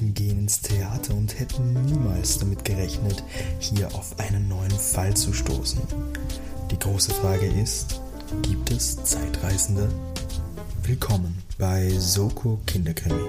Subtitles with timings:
[0.00, 3.22] Jugendlichen gehen ins Theater und hätten niemals damit gerechnet,
[3.58, 5.80] hier auf einen neuen Fall zu stoßen.
[6.70, 8.00] Die große Frage ist,
[8.42, 9.88] gibt es Zeitreisende?
[10.84, 13.20] Willkommen bei Soko Kinderkrimi.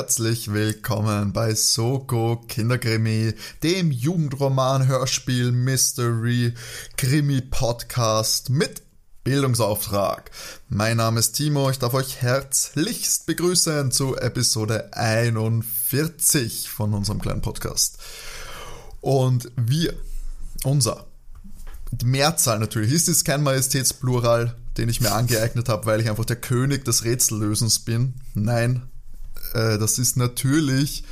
[0.00, 6.54] Herzlich willkommen bei Soko Kinderkrimi, dem Jugendroman-Hörspiel Mystery
[6.96, 8.80] Krimi Podcast mit
[9.24, 10.30] Bildungsauftrag.
[10.70, 17.42] Mein Name ist Timo, ich darf euch herzlichst begrüßen zu Episode 41 von unserem kleinen
[17.42, 17.98] Podcast.
[19.02, 19.92] Und wir,
[20.64, 21.04] unser,
[21.90, 26.24] die Mehrzahl natürlich, ist es kein Majestätsplural, den ich mir angeeignet habe, weil ich einfach
[26.24, 28.14] der König des Rätsellösens bin.
[28.32, 28.89] Nein,
[29.54, 31.04] äh, das ist natürlich,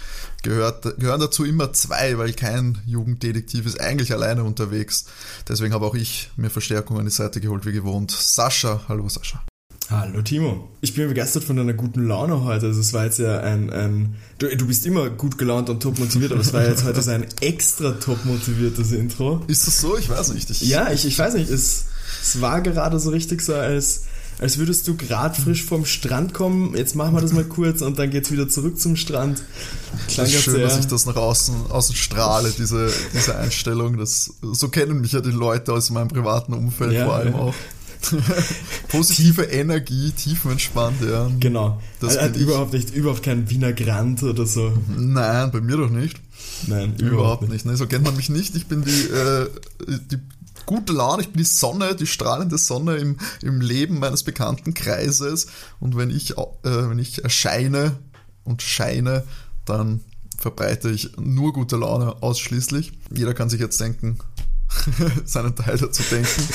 [0.43, 5.07] gehört, gehören dazu immer zwei, weil kein Jugenddetektiv ist eigentlich alleine unterwegs.
[5.49, 8.11] Deswegen habe auch ich mir Verstärkung an die Seite geholt, wie gewohnt.
[8.11, 9.43] Sascha, hallo Sascha.
[9.91, 10.69] Hallo Timo.
[10.83, 12.67] Ich bin begeistert von deiner guten Laune heute.
[12.67, 15.99] Also es war jetzt ja ein, ein du, du bist immer gut gelaunt und top
[15.99, 19.43] motiviert, aber es war jetzt heute so ein extra top motiviertes Intro.
[19.47, 19.97] Ist das so?
[19.97, 20.51] Ich weiß nicht.
[20.51, 21.49] Ich, ja, ich, ich weiß nicht.
[21.49, 21.87] Es,
[22.21, 24.05] es war gerade so richtig so, als,
[24.39, 26.77] als würdest du gerade frisch vom Strand kommen.
[26.77, 29.43] Jetzt machen wir das mal kurz und dann geht's wieder zurück zum Strand.
[30.07, 30.65] Klang das ist schön, sehr.
[30.65, 33.97] dass ich das nach außen, außen strahle, diese, diese Einstellung.
[33.99, 37.39] Das, so kennen mich ja die Leute aus meinem privaten Umfeld ja, vor allem ja.
[37.41, 37.55] auch.
[38.89, 41.29] Positive Energie, tiefenentspannt, ja.
[41.41, 41.81] Genau.
[41.99, 44.73] Das er hat überhaupt nicht, überhaupt kein Wiener Grant oder so.
[44.97, 46.21] Nein, bei mir doch nicht.
[46.69, 47.53] Nein, überhaupt, überhaupt nicht.
[47.53, 47.67] nicht.
[47.67, 48.55] Nee, so kennt man mich nicht.
[48.55, 49.49] Ich bin die, äh,
[49.89, 50.19] die
[50.69, 55.47] gute Laune, ich bin die Sonne, die strahlende Sonne im, im Leben meines bekannten Kreises.
[55.81, 57.97] Und wenn ich, äh, wenn ich erscheine
[58.45, 59.25] und scheine,
[59.65, 60.03] dann
[60.37, 62.93] verbreite ich nur gute Laune ausschließlich.
[63.11, 64.19] Jeder kann sich jetzt denken,
[65.25, 66.49] seinen Teil dazu denken.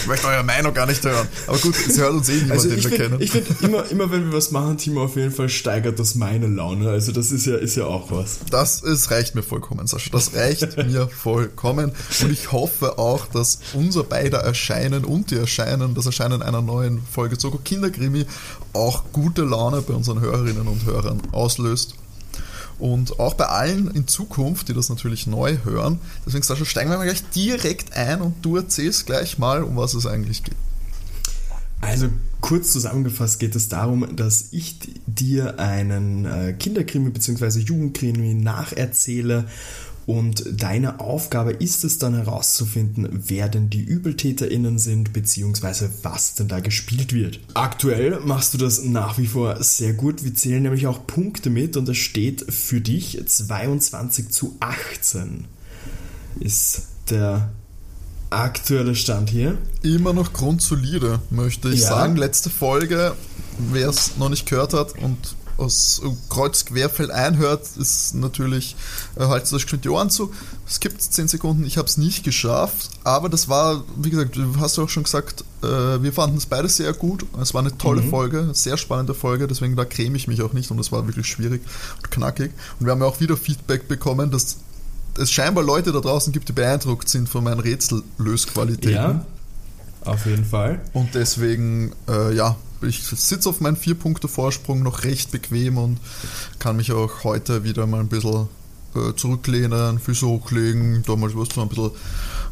[0.00, 1.28] Ich möchte eure Meinung gar nicht hören.
[1.46, 3.20] Aber gut, es hört uns eh niemand, also den wir find, kennen.
[3.20, 6.46] Ich finde, immer, immer wenn wir was machen, Timo, auf jeden Fall steigert das meine
[6.46, 6.90] Laune.
[6.90, 8.38] Also das ist ja, ist ja auch was.
[8.50, 10.10] Das ist, reicht mir vollkommen, Sascha.
[10.10, 11.92] Das reicht mir vollkommen.
[12.20, 17.02] Und ich hoffe auch, dass unser beider Erscheinen und die Erscheinen, das Erscheinen einer neuen
[17.10, 18.24] Folge Zoko Kinderkrimi
[18.72, 21.94] auch gute Laune bei unseren Hörerinnen und Hörern auslöst.
[22.82, 26.00] Und auch bei allen in Zukunft, die das natürlich neu hören.
[26.26, 29.94] Deswegen, Sascha, steigen wir mal gleich direkt ein und du erzählst gleich mal, um was
[29.94, 30.56] es eigentlich geht.
[31.80, 32.08] Also
[32.40, 37.60] kurz zusammengefasst geht es darum, dass ich dir einen äh, Kinderkrimi bzw.
[37.60, 39.44] Jugendkrimi nacherzähle
[40.06, 46.48] und deine Aufgabe ist es dann herauszufinden, wer denn die ÜbeltäterInnen sind, beziehungsweise was denn
[46.48, 47.40] da gespielt wird.
[47.54, 50.24] Aktuell machst du das nach wie vor sehr gut.
[50.24, 55.44] Wir zählen nämlich auch Punkte mit und es steht für dich 22 zu 18.
[56.40, 57.52] Ist der
[58.30, 59.58] aktuelle Stand hier.
[59.82, 61.88] Immer noch grundsolide, möchte ich ja.
[61.88, 62.16] sagen.
[62.16, 63.14] Letzte Folge,
[63.70, 68.76] wer es noch nicht gehört hat und aus Kreuz querfeld einhört, ist natürlich,
[69.16, 70.32] äh, haltet euch die Ohren zu.
[70.68, 74.60] Es gibt 10 Sekunden, ich habe es nicht geschafft, aber das war, wie gesagt, du
[74.60, 77.24] hast ja auch schon gesagt, äh, wir fanden es beide sehr gut.
[77.40, 78.10] Es war eine tolle mhm.
[78.10, 81.26] Folge, sehr spannende Folge, deswegen da creme ich mich auch nicht und es war wirklich
[81.26, 81.62] schwierig
[81.96, 82.52] und knackig.
[82.78, 84.56] Und wir haben ja auch wieder Feedback bekommen, dass
[85.18, 88.94] es scheinbar Leute da draußen gibt, die beeindruckt sind von meinen Rätsellösqualitäten.
[88.94, 89.24] Ja,
[90.04, 90.80] auf jeden Fall.
[90.92, 95.98] Und deswegen, äh, ja, ich sitze auf meinen vier Punkte Vorsprung noch recht bequem und
[96.58, 98.48] kann mich auch heute wieder mal ein bisschen
[98.94, 101.90] äh, zurücklehnen, Füße hochlegen, da mal was ein bisschen,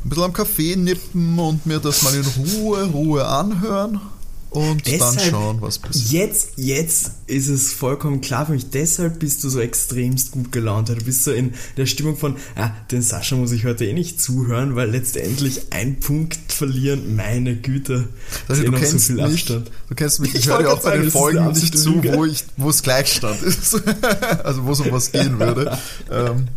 [0.04, 4.00] ein bisschen am Kaffee nippen und mir das mal in Ruhe, Ruhe anhören
[4.50, 6.10] und deshalb, dann schauen, was passiert.
[6.10, 8.70] Jetzt, jetzt ist es vollkommen klar für mich.
[8.70, 10.88] Deshalb bist du so extremst gut gelaunt.
[10.88, 14.20] Du bist so in der Stimmung von, ah, den Sascha muss ich heute eh nicht
[14.20, 18.08] zuhören, weil letztendlich ein Punkt verlieren, meine Güte.
[18.48, 19.62] Also, du, eh kennst so mich, du
[19.94, 22.70] kennst mich, ich, ich höre ja auch bei den Folgen nicht zu, wo, ich, wo
[22.70, 23.80] es Gleichstand ist.
[24.44, 25.78] also wo es um was gehen würde.
[26.10, 26.48] ähm,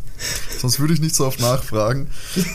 [0.59, 2.07] sonst würde ich nicht so oft nachfragen.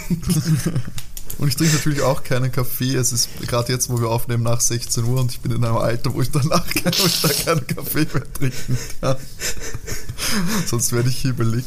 [1.38, 2.94] Und ich trinke natürlich auch keinen Kaffee.
[2.94, 5.76] Es ist gerade jetzt, wo wir aufnehmen, nach 16 Uhr und ich bin in einem
[5.76, 9.16] Alter, wo ich danach wo ich da keinen Kaffee mehr trinken kann.
[10.66, 11.64] Sonst werde ich hibbelig.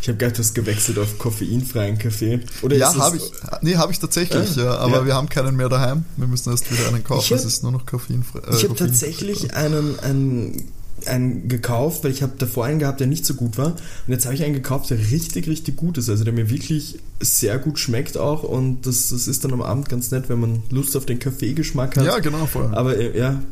[0.00, 2.40] Ich habe du hast gewechselt auf koffeinfreien Kaffee.
[2.62, 3.22] Oder ja, habe ich.
[3.62, 5.06] Nee, habe ich tatsächlich, ah, ja, aber ja.
[5.06, 6.04] wir haben keinen mehr daheim.
[6.16, 7.34] Wir müssen erst wieder einen kaufen.
[7.34, 8.40] es ist nur noch koffeinfrei.
[8.40, 10.72] Äh, ich habe tatsächlich einen, einen
[11.06, 13.72] einen gekauft, weil ich habe davor einen gehabt, der nicht so gut war.
[13.72, 16.08] Und jetzt habe ich einen gekauft, der richtig, richtig gut ist.
[16.08, 18.42] Also der mir wirklich sehr gut schmeckt auch.
[18.42, 21.96] Und das, das ist dann am Abend ganz nett, wenn man Lust auf den Kaffeegeschmack
[21.96, 22.06] hat.
[22.06, 22.74] Ja, genau, voll.
[22.74, 23.42] Aber äh, ja,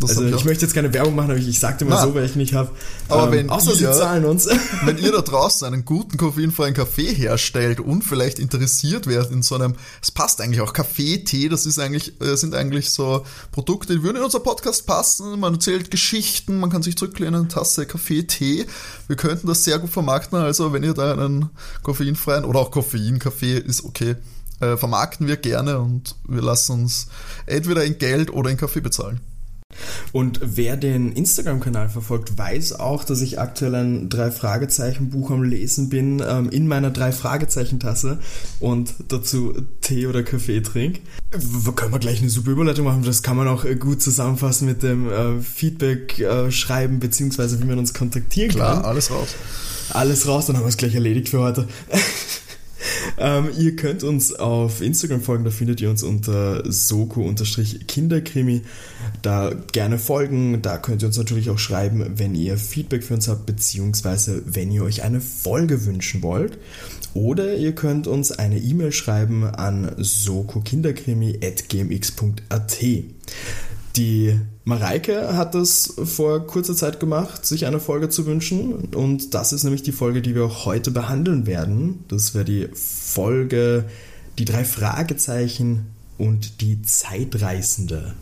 [0.00, 2.14] Das also ich, ich möchte jetzt keine Werbung machen, aber ich, ich sagte mal so,
[2.14, 2.70] weil ich nicht habe.
[3.08, 4.48] Aber ähm, wenn außer ihr, sie zahlen uns.
[4.84, 9.56] wenn ihr da draußen einen guten koffeinfreien Kaffee herstellt und vielleicht interessiert werdet in so
[9.56, 13.94] einem, es passt eigentlich auch Kaffee, Tee, das ist eigentlich, äh, sind eigentlich so Produkte,
[13.94, 15.40] die würden in unser Podcast passen.
[15.40, 18.66] Man erzählt Geschichten, man kann sich zurücklehnen, eine Tasse Kaffee, Tee.
[19.08, 20.38] Wir könnten das sehr gut vermarkten.
[20.38, 21.50] Also wenn ihr da einen
[21.82, 24.14] koffeinfreien oder auch Koffein-Kaffee ist okay
[24.60, 27.08] äh, vermarkten wir gerne und wir lassen uns
[27.46, 29.20] entweder in Geld oder in Kaffee bezahlen.
[30.12, 36.22] Und wer den Instagram-Kanal verfolgt, weiß auch, dass ich aktuell ein Drei-Fragezeichen-Buch am Lesen bin,
[36.26, 38.18] ähm, in meiner Drei-Fragezeichen-Tasse
[38.60, 41.00] und dazu Tee oder Kaffee trinke.
[41.76, 44.82] Können wir gleich eine super Überleitung machen, das kann man auch äh, gut zusammenfassen mit
[44.82, 48.78] dem äh, Feedback äh, schreiben, beziehungsweise wie man uns kontaktieren Klar, kann.
[48.80, 49.28] Klar, alles raus.
[49.90, 51.68] Alles raus, dann haben wir es gleich erledigt für heute.
[53.18, 58.62] Ähm, ihr könnt uns auf Instagram folgen, da findet ihr uns unter soko-kinderkrimi.
[59.22, 63.28] Da gerne folgen, da könnt ihr uns natürlich auch schreiben, wenn ihr Feedback für uns
[63.28, 66.58] habt, beziehungsweise wenn ihr euch eine Folge wünschen wollt.
[67.14, 72.84] Oder ihr könnt uns eine E-Mail schreiben an sokokinderkrimi.gmx.at.
[73.96, 78.72] Die Mareike hat es vor kurzer Zeit gemacht, sich eine Folge zu wünschen.
[78.94, 82.04] Und das ist nämlich die Folge, die wir auch heute behandeln werden.
[82.08, 83.86] Das wäre die Folge
[84.38, 85.86] Die drei Fragezeichen
[86.16, 88.14] und die Zeitreisende.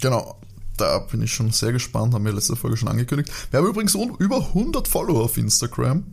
[0.00, 0.36] Genau,
[0.76, 3.30] da bin ich schon sehr gespannt, haben wir letzte Folge schon angekündigt.
[3.50, 6.04] Wir haben übrigens über 100 Follower auf Instagram.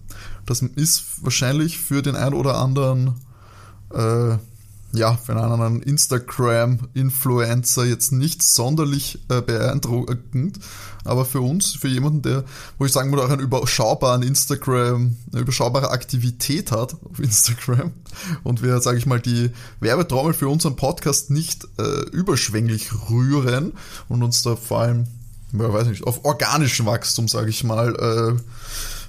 [0.45, 3.15] Das ist wahrscheinlich für den einen oder anderen
[3.93, 4.37] äh,
[4.93, 10.59] ja, für einen Instagram-Influencer jetzt nicht sonderlich äh, beeindruckend,
[11.05, 12.43] aber für uns, für jemanden, der,
[12.77, 17.93] wo ich sagen würde, auch einen überschaubaren Instagram, eine überschaubare Aktivität hat auf Instagram
[18.43, 23.71] und wir, sage ich mal, die Werbetrommel für unseren Podcast nicht äh, überschwänglich rühren
[24.09, 25.07] und uns da vor allem,
[25.53, 28.37] ja, weiß nicht, auf organischen Wachstum, sage ich mal, äh,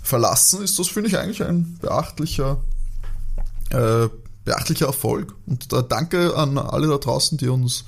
[0.02, 2.58] verlassen, ist das, finde ich, eigentlich ein beachtlicher
[3.70, 4.08] äh,
[4.44, 5.34] beachtlicher Erfolg.
[5.46, 7.84] Und da danke an alle da draußen, die uns,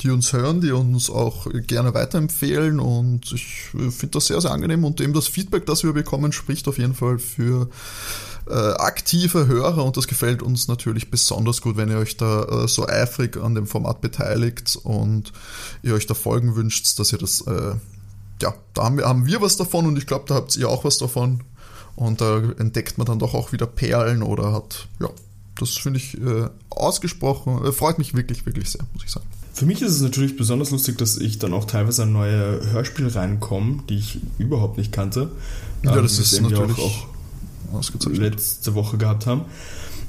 [0.00, 2.80] die uns hören, die uns auch gerne weiterempfehlen.
[2.80, 4.84] Und ich finde das sehr, sehr angenehm.
[4.84, 7.68] Und eben das Feedback, das wir bekommen, spricht auf jeden Fall für
[8.48, 9.84] äh, aktive Hörer.
[9.84, 13.54] Und das gefällt uns natürlich besonders gut, wenn ihr euch da äh, so eifrig an
[13.54, 15.32] dem Format beteiligt und
[15.82, 17.74] ihr euch da Folgen wünscht, dass ihr das, äh,
[18.40, 20.84] ja, da haben wir, haben wir was davon und ich glaube, da habt ihr auch
[20.84, 21.44] was davon.
[21.96, 25.08] Und da entdeckt man dann doch auch wieder Perlen oder hat, ja,
[25.58, 29.26] das finde ich äh, ausgesprochen, äh, freut mich wirklich, wirklich sehr, muss ich sagen.
[29.52, 33.12] Für mich ist es natürlich besonders lustig, dass ich dann auch teilweise an neue Hörspiele
[33.14, 35.30] reinkomme, die ich überhaupt nicht kannte.
[35.82, 37.06] Ja, das ähm, ist natürlich auch,
[37.72, 39.46] auch letzte Woche gehabt haben.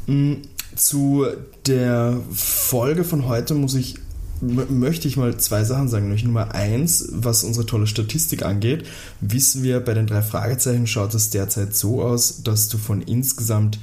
[0.06, 0.34] Mm,
[0.75, 1.25] zu
[1.66, 3.95] der Folge von heute muss ich
[4.42, 6.06] möchte ich mal zwei Sachen sagen.
[6.06, 8.86] Nämlich Nummer eins, was unsere tolle Statistik angeht,
[9.19, 13.80] wissen wir, bei den drei Fragezeichen schaut es derzeit so aus, dass du von insgesamt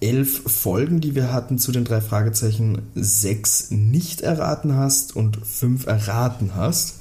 [0.00, 5.86] elf Folgen, die wir hatten zu den drei Fragezeichen, sechs nicht erraten hast und fünf
[5.86, 6.97] erraten hast.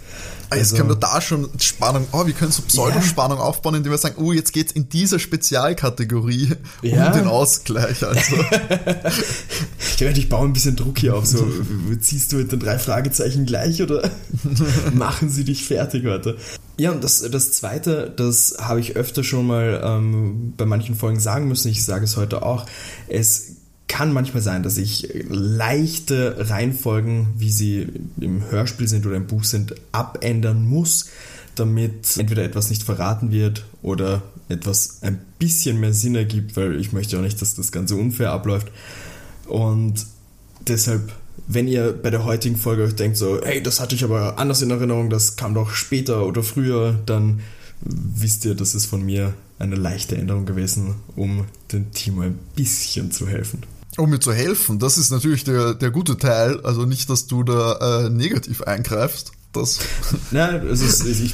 [0.49, 3.43] Also, jetzt können wir da schon Spannung, oh, wir können so Pseudospannung ja.
[3.43, 7.07] aufbauen, indem wir sagen, oh, jetzt geht's in dieser Spezialkategorie ja.
[7.07, 8.01] um den Ausgleich.
[8.05, 8.37] Also.
[9.79, 11.25] ich werde, ich baue ein bisschen Druck hier auf.
[11.25, 11.45] So,
[11.99, 14.09] ziehst du mit den drei Fragezeichen gleich oder
[14.93, 16.37] machen sie dich fertig heute?
[16.79, 21.19] Ja, und das, das Zweite, das habe ich öfter schon mal ähm, bei manchen Folgen
[21.19, 22.65] sagen müssen, ich sage es heute auch,
[23.09, 23.56] es
[23.87, 27.87] kann manchmal sein, dass ich leichte Reihenfolgen, wie sie
[28.19, 31.09] im Hörspiel sind oder im Buch sind, abändern muss,
[31.55, 36.91] damit entweder etwas nicht verraten wird oder etwas ein bisschen mehr Sinn ergibt, weil ich
[36.91, 38.71] möchte auch nicht, dass das Ganze unfair abläuft.
[39.47, 40.05] Und
[40.67, 41.13] deshalb,
[41.47, 44.61] wenn ihr bei der heutigen Folge euch denkt, so, hey, das hatte ich aber anders
[44.61, 47.39] in Erinnerung, das kam doch später oder früher, dann
[47.81, 53.11] wisst ihr, das ist von mir eine leichte Änderung gewesen, um dem Timo ein bisschen
[53.11, 53.63] zu helfen
[53.95, 54.79] um mir zu helfen.
[54.79, 56.59] Das ist natürlich der, der gute Teil.
[56.61, 59.31] Also nicht, dass du da äh, negativ eingreifst.
[59.53, 59.79] Das.
[60.31, 61.33] Nein, es ist, ich,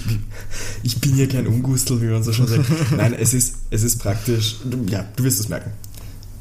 [0.84, 2.66] ich bin ja kein Ungustel, wie man so schon sagt.
[2.96, 4.58] Nein, es ist, es ist praktisch,
[4.88, 5.72] ja, du wirst es merken.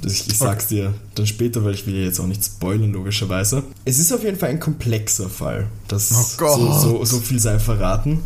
[0.05, 0.75] Ich, ich sag's okay.
[0.75, 3.63] dir dann später, weil ich will ja jetzt auch nicht spoilern, logischerweise.
[3.85, 5.69] Es ist auf jeden Fall ein komplexer Fall.
[5.87, 6.59] Das oh Gott.
[6.59, 8.21] So, so, so viel sei verraten.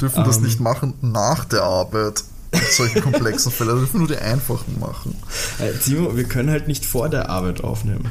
[0.00, 2.22] Dürfen ähm, das nicht machen nach der Arbeit
[2.76, 3.74] solche komplexen Fälle.
[3.74, 5.14] Wir dürfen nur die einfachen machen.
[5.58, 8.10] Äh, Timo, wir können halt nicht vor der Arbeit aufnehmen.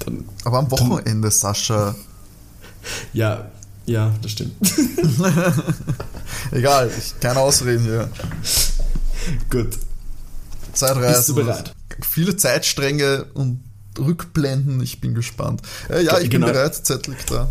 [0.00, 1.94] Dann, Aber am Wochenende, dann, Sascha.
[3.12, 3.50] Ja,
[3.86, 4.54] ja, das stimmt.
[6.50, 8.10] Egal, ich kann ausreden hier.
[9.50, 9.78] Gut.
[10.72, 11.16] Zeitreise.
[11.16, 11.74] Bist du bereit?
[12.02, 13.62] Viele Zeitstränge und
[13.98, 15.62] Rückblenden, ich bin gespannt.
[15.88, 16.46] Äh, ja, ich genau.
[16.46, 17.48] bin bereit, Zettel da.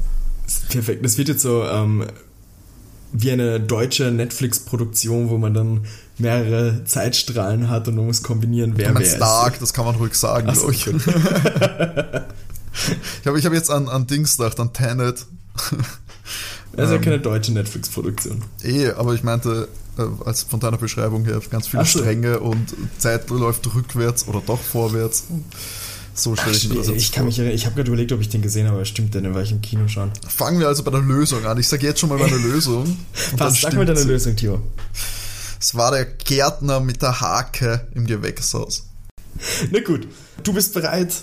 [0.70, 2.06] Perfekt, das wird jetzt so ähm,
[3.12, 5.86] wie eine deutsche Netflix-Produktion, wo man dann
[6.18, 10.14] mehrere Zeitstrahlen hat und man muss kombinieren, wer wer meinst Dark, das kann man ruhig
[10.16, 10.88] sagen, so, ich.
[10.88, 10.94] ich
[13.26, 15.26] habe ich hab jetzt an, an Dings gedacht, an Tenet.
[16.76, 17.02] Also Ähm.
[17.02, 18.44] keine deutsche Netflix-Produktion.
[18.64, 22.00] Eh, aber ich meinte, äh, als von deiner Beschreibung her, ganz viele so.
[22.00, 25.24] Stränge und Zeit läuft rückwärts oder doch vorwärts.
[26.18, 27.28] So stelle ich mir das jetzt ich kann vor.
[27.28, 29.42] mich erinnern, ich habe gerade überlegt, ob ich den gesehen habe, aber stimmt, den war
[29.44, 30.12] ich im Kino schauen.
[30.28, 31.60] Fangen wir also bei der Lösung an.
[31.60, 32.98] Ich sage jetzt schon mal meine Lösung.
[33.38, 34.62] Passt, sag mal deine Lösung, Tio.
[35.60, 38.86] Es war der Gärtner mit der Hake im Gewächshaus.
[39.72, 40.08] Na gut,
[40.44, 41.14] du bist bereit.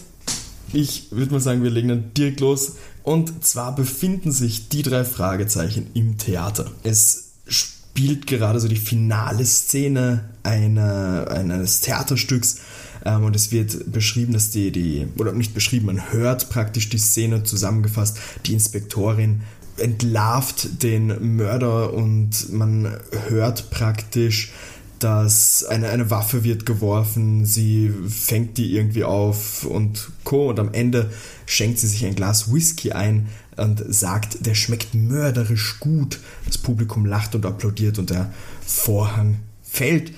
[0.73, 2.75] Ich würde mal sagen, wir legen dann direkt los.
[3.03, 6.71] Und zwar befinden sich die drei Fragezeichen im Theater.
[6.85, 12.57] Es spielt gerade so die finale Szene einer, eines Theaterstücks.
[13.05, 16.99] Ähm, und es wird beschrieben, dass die, die, oder nicht beschrieben, man hört praktisch die
[16.99, 18.19] Szene zusammengefasst.
[18.47, 19.43] Die Inspektorin
[19.77, 22.97] entlarvt den Mörder und man
[23.29, 24.53] hört praktisch,
[25.01, 30.49] dass eine, eine Waffe wird geworfen, sie fängt die irgendwie auf und Co.
[30.49, 31.11] Und am Ende
[31.47, 36.21] schenkt sie sich ein Glas Whisky ein und sagt, der schmeckt mörderisch gut.
[36.47, 38.33] Das Publikum lacht und applaudiert und der
[38.67, 40.13] Vorhang fällt.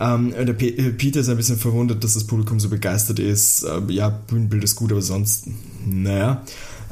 [0.00, 3.64] Ähm, der Pe äh, Peter ist ein bisschen verwundert, dass das Publikum so begeistert ist.
[3.64, 5.46] Ähm, ja, Bühnenbild ist gut, aber sonst,
[5.86, 6.42] naja.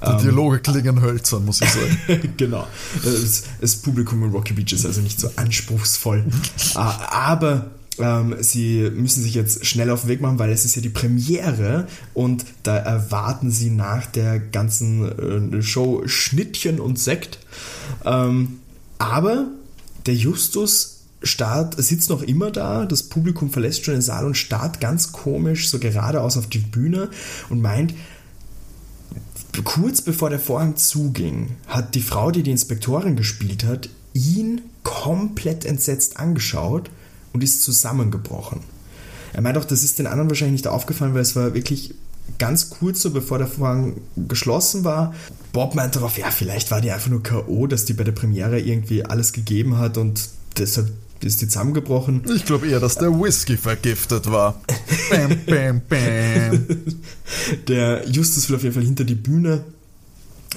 [0.05, 2.35] Die Dialoge klingen hölzern, muss ich sagen.
[2.37, 2.67] genau.
[3.03, 6.25] Das, das Publikum in Rocky Beach ist also nicht so anspruchsvoll.
[6.75, 10.77] Ah, Aber ähm, sie müssen sich jetzt schnell auf den Weg machen, weil es ist
[10.77, 17.39] ja die Premiere und da erwarten sie nach der ganzen äh, Show Schnittchen und Sekt.
[18.05, 18.61] Ähm,
[18.99, 19.47] aber
[20.05, 24.81] der Justus Start sitzt noch immer da, das Publikum verlässt schon den Saal und starrt
[24.81, 27.11] ganz komisch so geradeaus auf die Bühne
[27.49, 27.95] und meint,
[29.65, 35.65] kurz bevor der Vorhang zuging, hat die Frau, die die Inspektorin gespielt hat, ihn komplett
[35.65, 36.91] entsetzt angeschaut
[37.33, 38.61] und ist zusammengebrochen.
[39.33, 41.95] Er meint auch, das ist den anderen wahrscheinlich nicht aufgefallen, weil es war wirklich
[42.39, 45.15] ganz kurz so, bevor der Vorhang geschlossen war.
[45.53, 48.61] Bob meint darauf, ja, vielleicht war die einfach nur K.O., dass die bei der Premiere
[48.61, 50.91] irgendwie alles gegeben hat und deshalb
[51.25, 52.23] ist die zusammengebrochen.
[52.35, 54.61] Ich glaube eher, dass der Whisky vergiftet war.
[55.11, 56.67] Bam, bam, bam.
[57.69, 59.65] Der Justus will auf jeden Fall hinter die Bühne,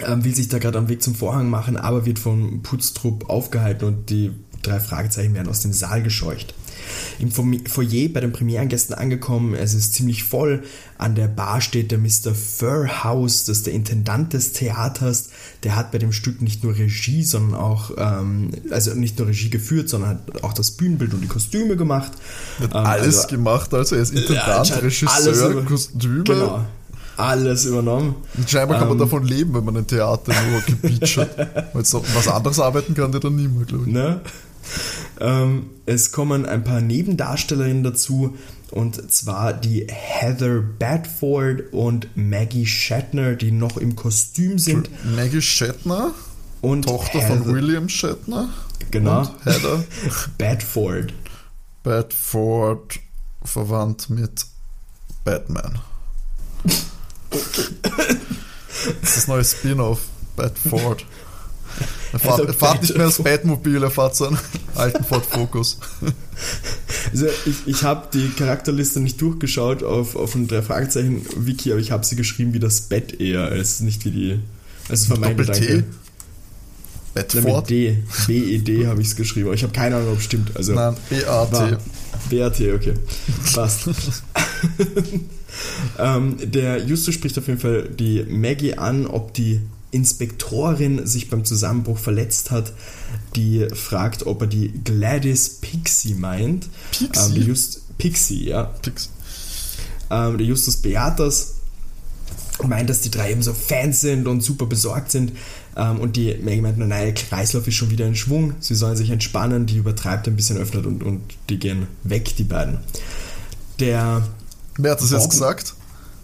[0.06, 3.88] ähm, will sich da gerade am Weg zum Vorhang machen, aber wird vom Putztrupp aufgehalten
[3.88, 6.54] und die drei Fragezeichen werden aus dem Saal gescheucht.
[7.20, 10.64] Im Foyer bei den Premierengästen angekommen, es ist ziemlich voll.
[10.98, 12.34] An der Bar steht der Mr.
[12.36, 15.30] Furhouse, das ist der Intendant des Theaters.
[15.64, 19.50] Der hat bei dem Stück nicht nur Regie, sondern auch, ähm, also nicht nur Regie
[19.50, 22.12] geführt, sondern hat auch das Bühnenbild und die Kostüme gemacht.
[22.60, 26.24] Hat Ähm, alles also- gemacht, also er ist Ja, Intendant, anscheinend Regisseur, über- Kostüme.
[26.24, 26.66] Genau.
[27.18, 28.16] Alles übernommen.
[28.38, 31.66] Und scheinbar kann man Ähm, davon leben, wenn man ein Theater nur gebeacht hat.
[31.76, 33.92] Weil so was anderes arbeiten kann der dann niemand, glaube ich.
[33.94, 34.22] Ne?
[35.20, 38.38] Ähm, es kommen ein paar Nebendarstellerinnen dazu
[38.72, 44.90] und zwar die Heather Bedford und Maggie Shatner, die noch im Kostüm sind.
[45.16, 46.12] Maggie Shatner,
[46.62, 48.50] Und Tochter Heather, von William Shatner.
[48.92, 49.22] Genau.
[49.22, 49.84] Und Heather
[50.38, 51.14] Bedford.
[51.84, 53.00] Bedford,
[53.44, 54.46] verwandt mit
[55.24, 55.80] Batman.
[59.02, 60.00] Das ist das neue Spin-off,
[60.38, 61.06] Bedford.
[62.12, 64.40] Er fährt, er fährt nicht mehr das Batmobil, er fährt so einen
[64.76, 65.78] alten Ford Focus.
[67.12, 71.82] Also ich, ich habe die Charakterliste nicht durchgeschaut auf, auf ein drei Fragezeichen Wiki, aber
[71.82, 74.40] ich habe sie geschrieben wie das Bett eher, als nicht wie die.
[74.88, 75.60] Also es war mein Doppel-T?
[75.60, 75.84] Gedanke.
[77.16, 77.70] Mit Bedford?
[77.70, 77.98] D.
[78.28, 80.56] B-E-D habe ich es geschrieben, aber ich habe keine Ahnung, ob es stimmt.
[80.56, 81.78] Also Nein, B-A-T.
[82.30, 82.94] BAT, okay.
[83.54, 83.88] Passt.
[86.00, 89.62] ähm, der Justus spricht auf jeden Fall die Maggie an, ob die
[89.92, 92.74] Inspektorin sich beim Zusammenbruch verletzt hat.
[93.36, 96.68] Die fragt, ob er die Gladys Pixie meint.
[96.92, 97.36] Pixie?
[97.36, 98.64] Ähm, Just Pixie, ja.
[98.64, 99.10] Pix.
[100.12, 100.78] Ähm, der Justus
[102.60, 105.32] und meint, dass die drei eben so Fans sind und super besorgt sind.
[105.78, 108.54] Ähm, und die Maggie meint, nein, der Kreislauf ist schon wieder in Schwung.
[108.60, 109.66] Sie sollen sich entspannen.
[109.66, 112.80] Die übertreibt ein bisschen, öffnet und, und die gehen weg, die beiden.
[113.80, 114.28] Der,
[114.78, 115.32] Wer hat das jetzt Bob?
[115.32, 115.74] gesagt?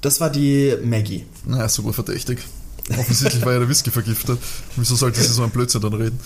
[0.01, 1.25] das war die Maggie.
[1.45, 2.39] Na, super verdächtig.
[2.89, 4.39] Offensichtlich war ja der Whisky vergiftet.
[4.75, 6.19] Wieso sollte sie so ein Blödsinn dann reden?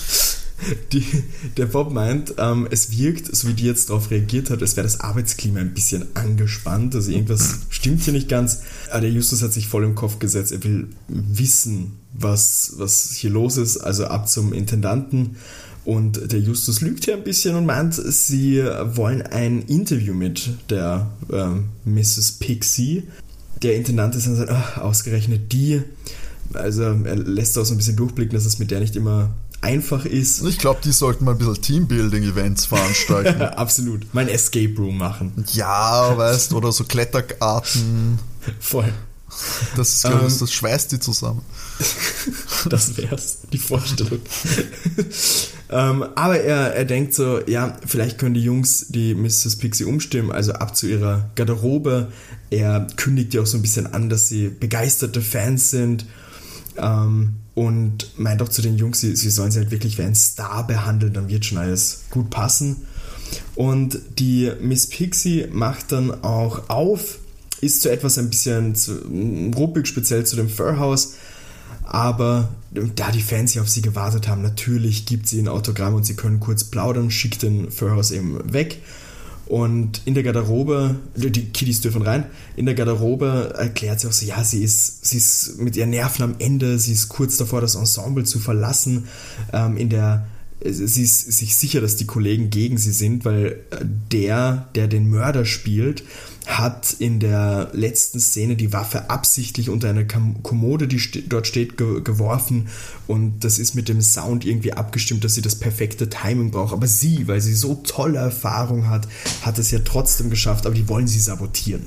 [0.91, 1.05] Die,
[1.55, 4.85] der Bob meint, ähm, es wirkt, so wie die jetzt darauf reagiert hat, als wäre
[4.85, 6.95] das Arbeitsklima ein bisschen angespannt.
[6.95, 8.63] Also irgendwas stimmt hier nicht ganz.
[8.91, 10.51] Aber der Justus hat sich voll im Kopf gesetzt.
[10.51, 13.77] Er will wissen, was, was hier los ist.
[13.77, 15.37] Also ab zum Intendanten.
[15.85, 21.09] Und der Justus lügt hier ein bisschen und meint, sie wollen ein Interview mit der
[21.31, 22.33] ähm, Mrs.
[22.33, 23.03] Pixie.
[23.63, 25.81] Der Intendant ist dann so, ach, ausgerechnet die.
[26.53, 29.29] Also er lässt auch so ein bisschen durchblicken, dass es mit der nicht immer
[29.61, 30.43] einfach ist.
[30.45, 33.41] Ich glaube, die sollten mal ein bisschen Teambuilding-Events veranstalten.
[33.41, 34.05] Absolut.
[34.13, 35.33] Mein Escape Room machen.
[35.53, 38.19] Ja, weißt oder so Kletterarten.
[38.59, 38.93] Voll.
[39.75, 41.41] Das, ist, ähm, das schweißt die zusammen.
[42.69, 44.19] das wär's, die Vorstellung.
[45.69, 49.57] ähm, aber er, er denkt so, ja, vielleicht können die Jungs die Mrs.
[49.57, 52.11] Pixie umstimmen, also ab zu ihrer Garderobe.
[52.49, 56.05] Er kündigt ja auch so ein bisschen an, dass sie begeisterte Fans sind.
[56.81, 60.15] Ähm, und meint auch zu den Jungs, sie, sie sollen sie halt wirklich wie ein
[60.15, 62.77] Star behandeln, dann wird schon alles gut passen.
[63.55, 67.19] Und die Miss Pixie macht dann auch auf,
[67.61, 69.01] ist zu etwas ein bisschen zu,
[69.55, 71.15] ruppig, speziell zu dem Furhouse.
[71.83, 76.05] Aber da die Fans hier auf sie gewartet haben, natürlich gibt sie ein Autogramm und
[76.05, 78.81] sie können kurz plaudern, schickt den Furhouse eben weg.
[79.49, 84.23] Und in der Garderobe, die Kiddies dürfen rein, in der Garderobe erklärt sie auch so,
[84.23, 87.73] ja, sie ist, sie ist mit ihren Nerven am Ende, sie ist kurz davor, das
[87.73, 89.07] Ensemble zu verlassen.
[89.51, 90.27] Ähm, in der
[90.63, 93.63] sie ist sich sicher, dass die Kollegen gegen sie sind, weil
[94.11, 96.03] der, der den Mörder spielt,
[96.45, 100.99] hat in der letzten Szene die Waffe absichtlich unter eine Kommode, die
[101.29, 102.67] dort steht, geworfen
[103.07, 106.73] und das ist mit dem Sound irgendwie abgestimmt, dass sie das perfekte Timing braucht.
[106.73, 109.07] Aber sie, weil sie so tolle Erfahrung hat,
[109.43, 111.85] hat es ja trotzdem geschafft, aber die wollen sie sabotieren.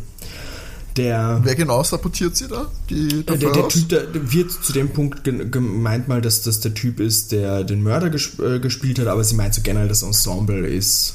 [0.96, 2.70] Der, Wer genau sabotiert sie da?
[2.90, 6.75] Die, der, der, der Typ, der, wird zu dem Punkt gemeint mal, dass das der
[6.75, 10.02] Typ ist, der den Mörder gesp äh, gespielt hat, aber sie meint so generell, das
[10.02, 11.14] Ensemble ist,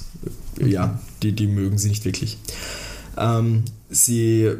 [0.59, 0.67] mhm.
[0.67, 2.39] ja, die, die mögen sie nicht wirklich.
[3.17, 4.51] Ähm, sie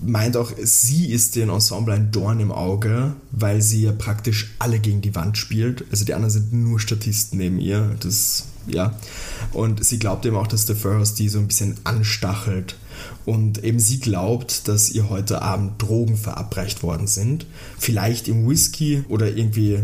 [0.00, 4.78] meint auch, sie ist dem Ensemble ein Dorn im Auge, weil sie ja praktisch alle
[4.78, 5.84] gegen die Wand spielt.
[5.90, 7.96] Also die anderen sind nur Statisten neben ihr.
[8.00, 8.94] Das, ja.
[9.52, 12.76] Und sie glaubt eben auch, dass der Furhouse die so ein bisschen anstachelt
[13.28, 17.44] und eben sie glaubt, dass ihr heute Abend Drogen verabreicht worden sind.
[17.78, 19.80] Vielleicht im Whisky oder irgendwie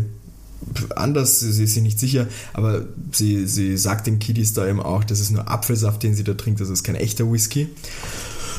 [0.95, 5.03] anders, sie ist sich nicht sicher, aber sie, sie sagt den Kiddies da eben auch,
[5.03, 7.67] das ist nur Apfelsaft, den sie da trinkt, das ist kein echter Whisky.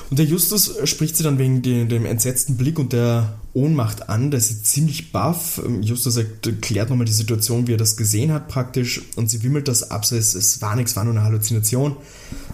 [0.09, 4.31] Und der Justus spricht sie dann wegen dem, entsetzten Blick und der Ohnmacht an.
[4.31, 5.61] Der ist ziemlich baff.
[5.81, 9.03] Justus erklärt nochmal die Situation, wie er das gesehen hat praktisch.
[9.17, 10.05] Und sie wimmelt das ab.
[10.05, 11.97] Es, es war nichts, war nur eine Halluzination.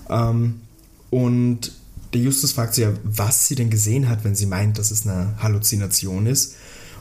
[0.08, 0.62] Ähm,
[1.10, 1.72] und
[2.12, 5.06] der Justus fragt sie ja, was sie denn gesehen hat, wenn sie meint, dass es
[5.06, 6.54] eine Halluzination ist.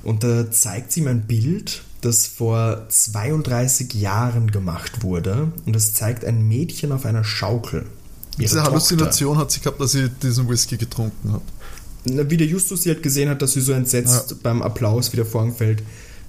[0.04, 5.52] Und da zeigt sie ihm ein Bild, das vor 32 Jahren gemacht wurde.
[5.66, 7.86] Und das zeigt ein Mädchen auf einer Schaukel.
[8.38, 11.42] Diese Halluzination hat sie gehabt, dass sie diesen Whisky getrunken hat.
[12.06, 14.38] Wie der Justus sie halt gesehen hat, dass sie so entsetzt ja.
[14.42, 15.84] beim Applaus wieder vorgefällt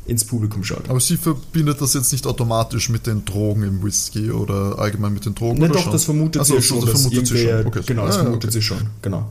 [0.07, 0.89] ins Publikum schaut.
[0.89, 5.25] Aber sie verbindet das jetzt nicht automatisch mit den Drogen im Whisky oder allgemein mit
[5.25, 5.59] den Drogen?
[5.59, 5.93] Ne, oder doch, schon?
[5.93, 6.81] das vermutet also, sie schon.
[6.81, 7.67] Das vermutet sie schon.
[7.67, 7.83] Okay.
[7.87, 8.53] Genau, das ah, vermutet okay.
[8.53, 9.31] sie schon, genau.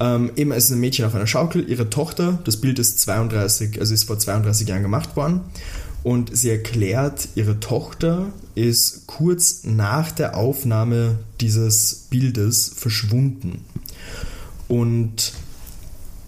[0.00, 3.78] Ähm, eben, es ist ein Mädchen auf einer Schaukel, ihre Tochter, das Bild ist 32,
[3.78, 5.42] also ist vor 32 Jahren gemacht worden.
[6.02, 13.66] Und sie erklärt, ihre Tochter ist kurz nach der Aufnahme dieses Bildes verschwunden.
[14.66, 15.34] Und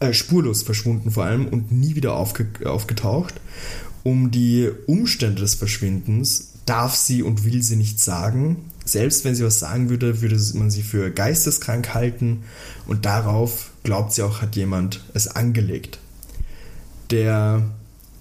[0.02, 3.34] äh, spurlos verschwunden vor allem und nie wieder aufge aufgetaucht.
[4.02, 8.56] Um die Umstände des Verschwindens darf sie und will sie nicht sagen.
[8.84, 12.42] Selbst wenn sie was sagen würde, würde man sie für geisteskrank halten
[12.86, 15.98] und darauf, glaubt sie auch, hat jemand es angelegt.
[17.10, 17.62] Der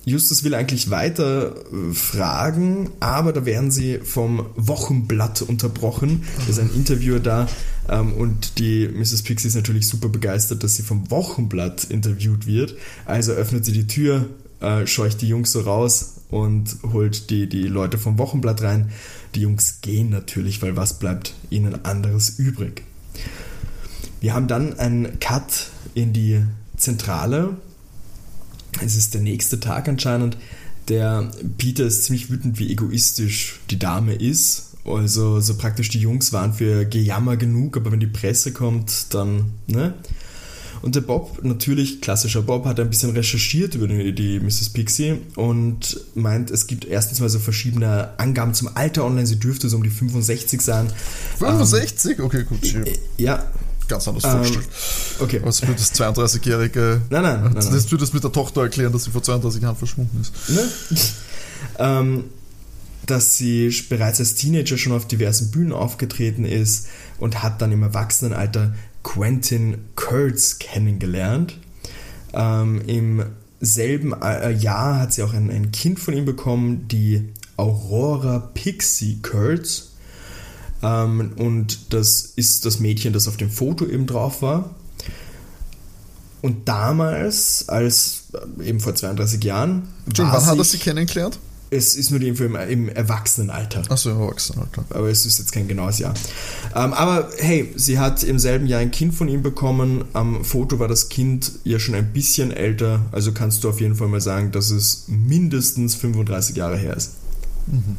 [0.04, 6.24] Justus will eigentlich weiter äh, fragen, aber da werden sie vom Wochenblatt unterbrochen.
[6.38, 7.48] Da ist ein Interviewer da
[8.00, 9.24] und die Mrs.
[9.24, 12.76] Pixie ist natürlich super begeistert, dass sie vom Wochenblatt interviewt wird.
[13.06, 17.64] Also öffnet sie die Tür, äh, scheucht die Jungs so raus und holt die, die
[17.64, 18.92] Leute vom Wochenblatt rein.
[19.36, 22.84] Die Jungs gehen natürlich, weil was bleibt ihnen anderes übrig?
[24.22, 26.44] Wir haben dann einen Cut in die
[26.78, 27.58] Zentrale
[28.80, 30.38] es ist der nächste Tag anscheinend.
[30.88, 34.71] Der Peter ist ziemlich wütend, wie egoistisch die Dame ist.
[34.86, 39.52] Also so praktisch die Jungs waren für Gejammer genug, aber wenn die Presse kommt, dann,
[39.68, 39.94] ne?
[40.82, 44.70] Und der Bob, natürlich, klassischer Bob, hat ein bisschen recherchiert über die, die, Mrs.
[44.70, 49.28] Pixie und meint, es gibt erstens mal so verschiedene Angaben zum Alter online.
[49.28, 50.92] Sie dürfte so um die 65 sein.
[51.38, 52.18] 65?
[52.18, 52.60] Ähm, okay, gut.
[53.18, 53.44] Ja,
[53.88, 54.68] ganz anders ähm, vorgestellt.
[55.20, 55.42] Okay.
[55.44, 57.02] Was für das 32-jährige.
[57.12, 57.54] Nein, nein, nein.
[57.54, 57.84] Das nein.
[57.92, 60.34] würde das mit der Tochter erklären, dass sie vor 32 Jahren verschwunden ist.
[60.50, 60.68] Ne?
[61.80, 62.24] ähm,
[63.12, 66.88] dass sie bereits als Teenager schon auf diversen Bühnen aufgetreten ist
[67.20, 71.58] und hat dann im Erwachsenenalter Quentin Kurtz kennengelernt.
[72.34, 73.26] Ähm, Im
[73.60, 79.20] selben äh, Jahr hat sie auch ein, ein Kind von ihm bekommen, die Aurora Pixie
[79.22, 79.90] Kurtz.
[80.82, 84.74] Ähm, und das ist das Mädchen, das auf dem Foto eben drauf war.
[86.42, 88.24] Und damals, als
[88.60, 89.90] äh, eben vor 32 Jahren.
[90.14, 91.38] John, wann hat er sie kennengelernt?
[91.74, 93.84] Es ist nur die Info im, im Erwachsenenalter.
[93.90, 94.84] Achso, im Erwachsenenalter.
[94.90, 96.14] Aber es ist jetzt kein genaues Jahr.
[96.76, 100.04] Ähm, aber hey, sie hat im selben Jahr ein Kind von ihm bekommen.
[100.12, 103.06] Am Foto war das Kind ja schon ein bisschen älter.
[103.14, 107.14] Also kannst du auf jeden Fall mal sagen, dass es mindestens 35 Jahre her ist.
[107.68, 107.96] Mhm.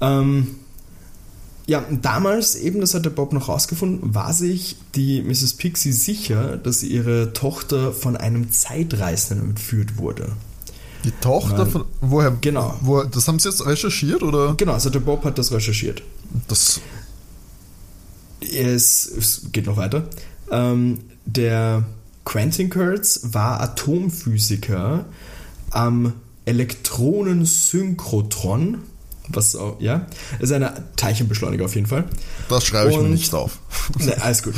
[0.00, 0.54] Ähm,
[1.66, 5.54] ja, damals, eben, das hat der Bob noch rausgefunden, war sich die Mrs.
[5.54, 10.32] Pixie sicher, dass ihre Tochter von einem Zeitreisenden entführt wurde.
[11.04, 11.84] Die Tochter von.
[12.00, 12.36] Woher?
[12.40, 12.74] Genau.
[12.80, 14.54] Wo, das haben sie jetzt recherchiert, oder?
[14.56, 16.02] Genau, also der Bob hat das recherchiert.
[16.48, 16.80] Das.
[18.40, 20.08] Es, es geht noch weiter.
[20.50, 21.84] Ähm, der
[22.24, 25.04] Quentin Kurtz war Atomphysiker
[25.70, 26.14] am
[26.44, 28.78] Elektronensynchrotron
[29.28, 30.06] was auch, ja,
[30.38, 32.04] ist eine Teilchenbeschleuniger auf jeden Fall.
[32.48, 33.58] Das schreibe ich und, mir nicht auf.
[33.98, 34.54] Ne, alles gut.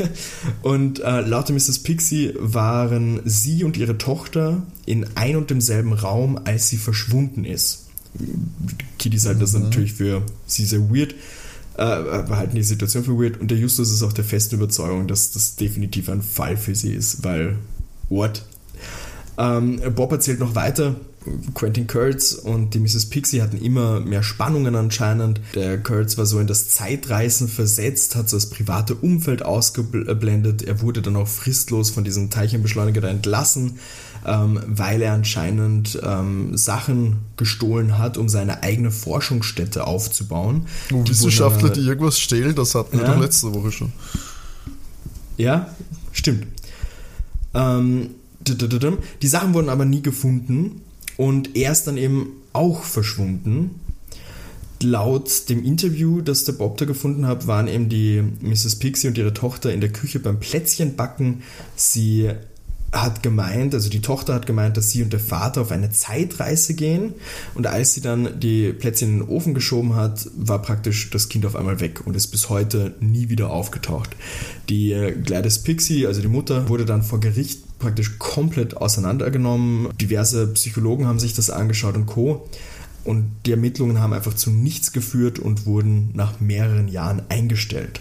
[0.62, 1.78] und äh, laut Mrs.
[1.82, 7.86] Pixie waren sie und ihre Tochter in ein und demselben Raum, als sie verschwunden ist.
[8.98, 9.64] Kitty sagt das mhm.
[9.64, 11.14] natürlich für sie sehr weird,
[11.76, 15.30] äh, halten die Situation für weird und der Justus ist auch der festen Überzeugung, dass
[15.30, 17.56] das definitiv ein Fall für sie ist, weil,
[18.08, 18.44] what?
[19.38, 20.96] Ähm, Bob erzählt noch weiter,
[21.54, 23.06] Quentin Kurtz und die Mrs.
[23.06, 25.40] Pixie hatten immer mehr Spannungen anscheinend.
[25.54, 30.62] Der Kurtz war so in das Zeitreisen versetzt, hat so das private Umfeld ausgeblendet.
[30.62, 33.78] Er wurde dann auch fristlos von diesem Teilchenbeschleuniger entlassen,
[34.26, 40.66] ähm, weil er anscheinend ähm, Sachen gestohlen hat, um seine eigene Forschungsstätte aufzubauen.
[40.92, 43.14] Oh, Wissenschaftler, die irgendwas stehlen, das hatten wir ja.
[43.14, 43.92] doch letzte Woche schon.
[45.36, 45.74] Ja,
[46.12, 46.46] stimmt.
[47.54, 48.10] Ähm,
[48.40, 50.82] die Sachen wurden aber nie gefunden
[51.18, 53.80] und er ist dann eben auch verschwunden.
[54.80, 58.76] Laut dem Interview, das der Bob da gefunden hat, waren eben die Mrs.
[58.76, 61.42] Pixie und ihre Tochter in der Küche beim Plätzchenbacken.
[61.74, 62.30] Sie
[62.92, 66.74] hat gemeint, also die Tochter hat gemeint, dass sie und der Vater auf eine Zeitreise
[66.74, 67.14] gehen.
[67.54, 71.44] Und als sie dann die Plätzchen in den Ofen geschoben hat, war praktisch das Kind
[71.44, 74.10] auf einmal weg und ist bis heute nie wieder aufgetaucht.
[74.68, 79.88] Die äh, Gladys Pixie, also die Mutter, wurde dann vor Gericht praktisch komplett auseinandergenommen.
[80.00, 82.48] Diverse Psychologen haben sich das angeschaut und Co.
[83.04, 88.00] Und die Ermittlungen haben einfach zu nichts geführt und wurden nach mehreren Jahren eingestellt.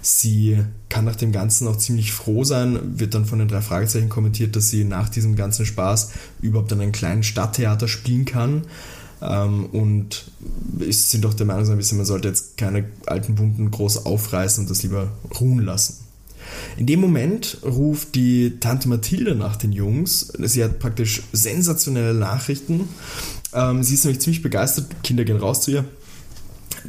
[0.00, 4.08] Sie kann nach dem Ganzen auch ziemlich froh sein, wird dann von den drei Fragezeichen
[4.08, 8.62] kommentiert, dass sie nach diesem ganzen Spaß überhaupt an einem kleinen Stadttheater spielen kann.
[9.20, 10.30] Ähm, und
[10.88, 15.10] sind doch der Meinung, man sollte jetzt keine alten Wunden groß aufreißen und das lieber
[15.40, 16.07] ruhen lassen.
[16.76, 20.32] In dem Moment ruft die Tante Mathilde nach den Jungs.
[20.38, 22.88] Sie hat praktisch sensationelle Nachrichten.
[23.52, 24.86] Ähm, sie ist nämlich ziemlich begeistert.
[25.02, 25.84] Kinder gehen raus zu ihr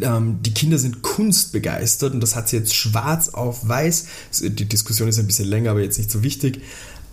[0.02, 4.08] ähm, die Kinder sind kunstbegeistert und das hat sie jetzt schwarz auf weiß.
[4.42, 6.62] Die Diskussion ist ein bisschen länger, aber jetzt nicht so wichtig.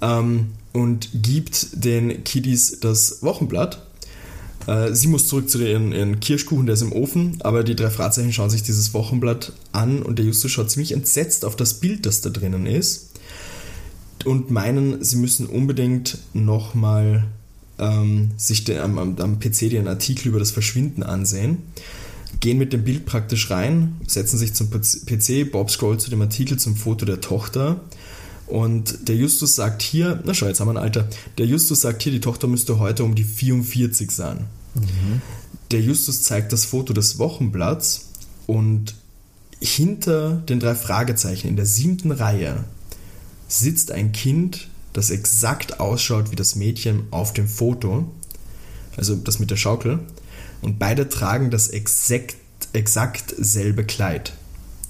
[0.02, 3.85] Ähm, und gibt den Kiddies das Wochenblatt.
[4.66, 7.90] Äh, sie muss zurück zu ihren, ihren Kirschkuchen, der ist im Ofen, aber die drei
[7.90, 12.06] Fragezeichen schauen sich dieses Wochenblatt an und der Justus schaut ziemlich entsetzt auf das Bild,
[12.06, 13.10] das da drinnen ist
[14.24, 17.24] und meinen, sie müssen unbedingt nochmal
[17.78, 21.58] ähm, sich den, am, am, PC den Artikel über das Verschwinden ansehen
[22.40, 26.58] gehen mit dem Bild praktisch rein, setzen sich zum PC, Bob scrollt zu dem Artikel
[26.58, 27.80] zum Foto der Tochter
[28.46, 32.02] und der Justus sagt hier, na schau, jetzt haben wir ein Alter, der Justus sagt
[32.02, 34.46] hier, die Tochter müsste heute um die 44 sein.
[34.74, 35.20] Mhm.
[35.72, 38.10] Der Justus zeigt das Foto des Wochenblatts
[38.46, 38.94] und
[39.60, 42.64] hinter den drei Fragezeichen in der siebten Reihe
[43.48, 48.06] sitzt ein Kind, das exakt ausschaut wie das Mädchen auf dem Foto,
[48.96, 50.00] also das mit der Schaukel
[50.62, 52.36] und beide tragen das exakt,
[52.72, 54.34] exakt selbe Kleid.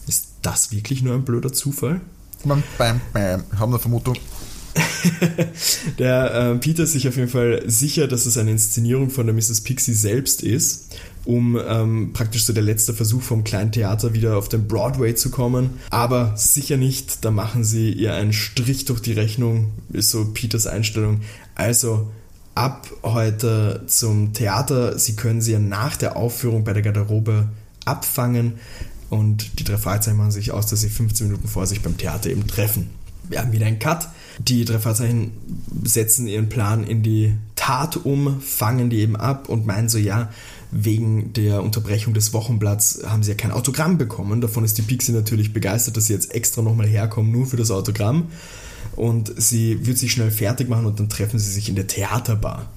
[0.07, 2.01] Ist das wirklich nur ein blöder Zufall?
[2.47, 3.43] Bam, bam, bam.
[3.59, 4.15] Haben eine Vermutung.
[5.99, 9.35] der äh, Peter ist sich auf jeden Fall sicher, dass es eine Inszenierung von der
[9.35, 9.63] Mrs.
[9.63, 14.49] Pixie selbst ist, um ähm, praktisch so der letzte Versuch vom kleinen Theater wieder auf
[14.49, 15.71] den Broadway zu kommen.
[15.91, 20.69] Aber sicher nicht, da machen sie ihr einen Strich durch die Rechnung, ist so Peters
[20.69, 21.23] Einstellung.
[21.57, 22.13] Also
[22.55, 25.01] ab heute zum Theater.
[25.01, 27.49] Sie können sie ja nach der Aufführung bei der Garderobe
[27.85, 28.55] abfangen
[29.11, 32.31] und die drei Fragezeichen machen sich aus, dass sie 15 Minuten vor sich beim Theater
[32.31, 32.91] eben treffen.
[33.29, 34.09] Wir haben wieder einen Cut.
[34.39, 35.33] Die drei Fragezeichen
[35.85, 40.31] setzen ihren Plan in die Tat um, fangen die eben ab und meinen so, ja,
[40.71, 44.41] wegen der Unterbrechung des Wochenblatts haben sie ja kein Autogramm bekommen.
[44.41, 47.71] Davon ist die Pixie natürlich begeistert, dass sie jetzt extra nochmal herkommen, nur für das
[47.71, 48.29] Autogramm
[48.97, 52.71] und sie wird sich schnell fertig machen und dann treffen sie sich in der Theaterbar.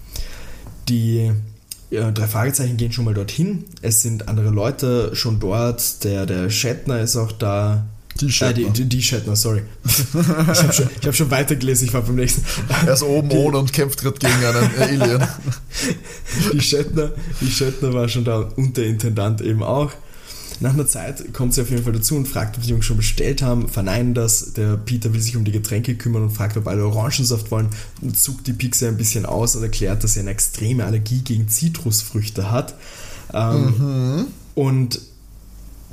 [0.87, 1.31] Die
[1.89, 3.65] ja, drei Fragezeichen gehen schon mal dorthin.
[3.81, 6.03] Es sind andere Leute schon dort.
[6.03, 7.85] Der, der Shatner ist auch da.
[8.21, 8.67] Die Shatner.
[8.67, 9.63] Äh, die, die, Shatner, sorry.
[9.85, 12.43] ich habe schon, hab schon weitergelesen, ich war beim nächsten.
[12.85, 15.27] Er ist oben die, ohne und kämpft gerade gegen einen Alien.
[16.53, 19.91] die Schöttner, die Schöttner war schon da und der Intendant eben auch.
[20.61, 22.97] Nach einer Zeit kommt sie auf jeden Fall dazu und fragt, ob die Jungs schon
[22.97, 24.53] bestellt haben, verneinen das.
[24.53, 27.69] Der Peter will sich um die Getränke kümmern und fragt, ob alle Orangensaft wollen
[28.01, 31.47] und zuckt die Pixie ein bisschen aus und erklärt, dass sie eine extreme Allergie gegen
[31.47, 32.75] Zitrusfrüchte hat.
[33.33, 34.25] Ähm, mhm.
[34.55, 35.01] Und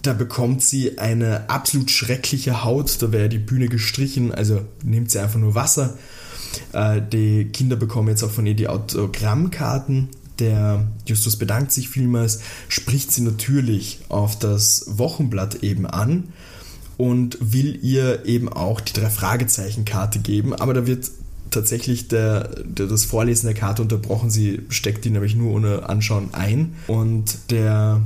[0.03, 5.21] da bekommt sie eine absolut schreckliche Haut, da wäre die Bühne gestrichen, also nimmt sie
[5.21, 5.95] einfach nur Wasser.
[6.73, 12.41] Äh, die Kinder bekommen jetzt auch von ihr die Autogrammkarten der Justus bedankt sich vielmals,
[12.69, 16.25] spricht sie natürlich auf das Wochenblatt eben an
[16.97, 21.11] und will ihr eben auch die drei Fragezeichen-Karte geben, aber da wird
[21.51, 24.31] tatsächlich der, der, das Vorlesen der Karte unterbrochen.
[24.31, 28.03] Sie steckt die nämlich nur ohne Anschauen ein und der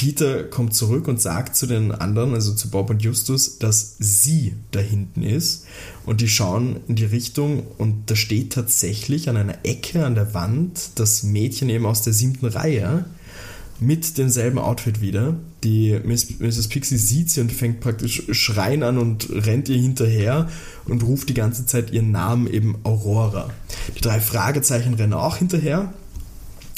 [0.00, 4.54] Peter kommt zurück und sagt zu den anderen, also zu Bob und Justus, dass sie
[4.70, 5.66] da hinten ist.
[6.06, 10.32] Und die schauen in die Richtung und da steht tatsächlich an einer Ecke an der
[10.32, 13.04] Wand das Mädchen eben aus der siebten Reihe
[13.78, 15.36] mit demselben Outfit wieder.
[15.64, 16.68] Die Miss, Mrs.
[16.68, 20.48] Pixie sieht sie und fängt praktisch schreien an und rennt ihr hinterher
[20.86, 23.50] und ruft die ganze Zeit ihren Namen eben Aurora.
[23.94, 25.92] Die drei Fragezeichen rennen auch hinterher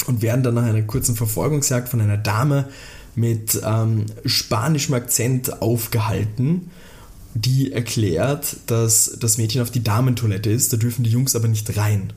[0.07, 2.67] und werden dann nach einer kurzen Verfolgungsjagd von einer Dame
[3.15, 6.71] mit ähm, spanischem Akzent aufgehalten,
[7.35, 11.75] die erklärt, dass das Mädchen auf die Damentoilette ist, da dürfen die Jungs aber nicht
[11.77, 12.13] rein.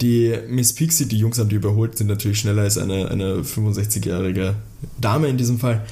[0.00, 4.54] Die Miss Pixie, die Jungs haben die überholt, sind natürlich schneller als eine, eine 65-jährige
[5.00, 5.84] Dame in diesem Fall.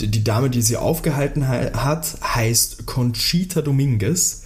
[0.00, 4.43] Die Dame, die sie aufgehalten hat, heißt Conchita Dominguez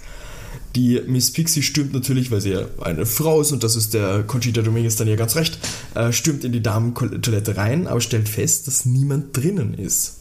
[0.77, 4.23] die Miss Pixie stürmt natürlich, weil sie ja eine Frau ist und das ist der
[4.23, 5.59] Conchita Dominguez dann ja ganz recht,
[5.95, 10.17] äh, stürmt in die Damentoilette rein, aber stellt fest, dass niemand drinnen ist.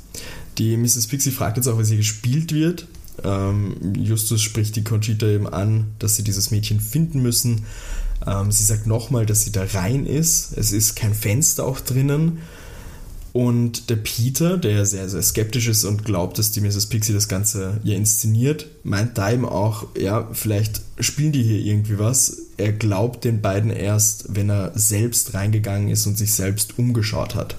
[0.58, 1.08] Die Mrs.
[1.08, 2.88] Pixie fragt jetzt auch, wie sie gespielt wird.
[3.24, 7.66] Ähm, Justus spricht die Conchita eben an, dass sie dieses Mädchen finden müssen.
[8.26, 10.58] Ähm, sie sagt nochmal, dass sie da rein ist.
[10.58, 12.40] Es ist kein Fenster auch drinnen.
[13.34, 16.88] Und der Peter, der sehr, sehr skeptisch ist und glaubt, dass die Mrs.
[16.88, 22.00] Pixie das Ganze ja inszeniert, meint da eben auch, ja, vielleicht spielen die hier irgendwie
[22.00, 22.38] was.
[22.58, 27.56] Er glaubt den beiden erst, wenn er selbst reingegangen ist und sich selbst umgeschaut hat.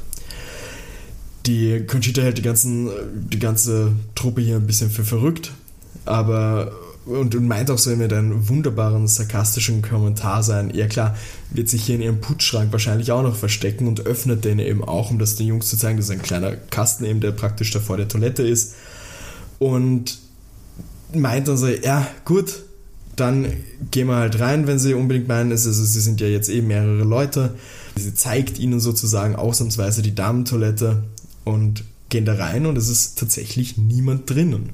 [1.46, 2.90] Die Conchita hält die, ganzen,
[3.30, 5.52] die ganze Truppe hier ein bisschen für verrückt,
[6.04, 6.72] aber
[7.08, 10.70] und, meint auch so mit einem wunderbaren, sarkastischen Kommentar sein.
[10.74, 11.16] Ja klar,
[11.50, 15.10] wird sich hier in ihrem Putzschrank wahrscheinlich auch noch verstecken und öffnet den eben auch,
[15.10, 15.96] um das den Jungs zu zeigen.
[15.96, 18.74] Das ist ein kleiner Kasten eben, der praktisch da vor der Toilette ist.
[19.58, 20.18] Und
[21.14, 22.62] meint dann so, ja gut,
[23.16, 23.52] dann
[23.90, 27.04] gehen wir halt rein, wenn sie unbedingt meinen, also sie sind ja jetzt eben mehrere
[27.04, 27.54] Leute.
[27.96, 31.02] Sie zeigt ihnen sozusagen ausnahmsweise die Damentoilette
[31.44, 34.70] und gehen da rein und es ist tatsächlich niemand drinnen.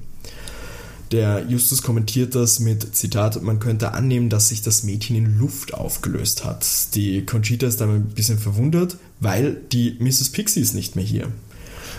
[1.15, 5.73] Der Justus kommentiert das mit Zitat, man könnte annehmen, dass sich das Mädchen in Luft
[5.73, 6.65] aufgelöst hat.
[6.93, 10.31] Die Conchita ist damit ein bisschen verwundert, weil die Mrs.
[10.33, 11.27] Pixie ist nicht mehr hier.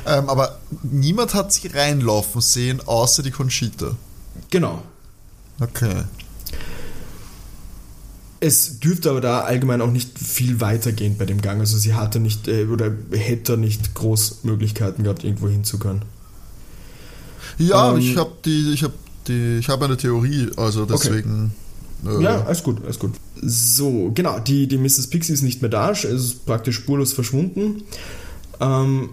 [0.04, 3.96] Ähm, aber niemand hat sie reinlaufen sehen, außer die Conchita.
[4.50, 4.82] Genau.
[5.60, 6.02] Okay.
[8.40, 11.60] Es dürfte aber da allgemein auch nicht viel weitergehen bei dem Gang.
[11.60, 16.02] Also sie hatte nicht äh, oder hätte nicht groß Möglichkeiten gehabt, irgendwo hinzukommen.
[17.56, 18.92] Ja, ähm, ich habe die, ich habe
[19.28, 21.52] die, ich habe eine Theorie, also deswegen.
[22.04, 22.18] Okay.
[22.18, 23.12] Äh, ja, alles gut, alles gut.
[23.42, 25.08] So, genau, die, die Mrs.
[25.08, 27.82] Pixie ist nicht mehr da, ist praktisch spurlos verschwunden.
[28.60, 29.10] Ähm,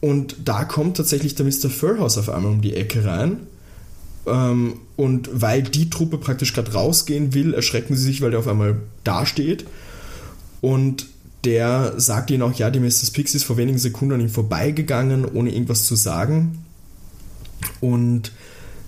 [0.00, 1.70] und da kommt tatsächlich der Mr.
[1.70, 3.46] Furhouse auf einmal um die Ecke rein.
[4.26, 8.48] Ähm, und weil die Truppe praktisch gerade rausgehen will, erschrecken sie sich, weil der auf
[8.48, 9.66] einmal dasteht.
[10.60, 11.06] Und
[11.44, 13.10] der sagt ihnen auch, ja, die Mrs.
[13.10, 16.64] Pixie ist vor wenigen Sekunden an ihm vorbeigegangen, ohne irgendwas zu sagen.
[17.80, 18.32] Und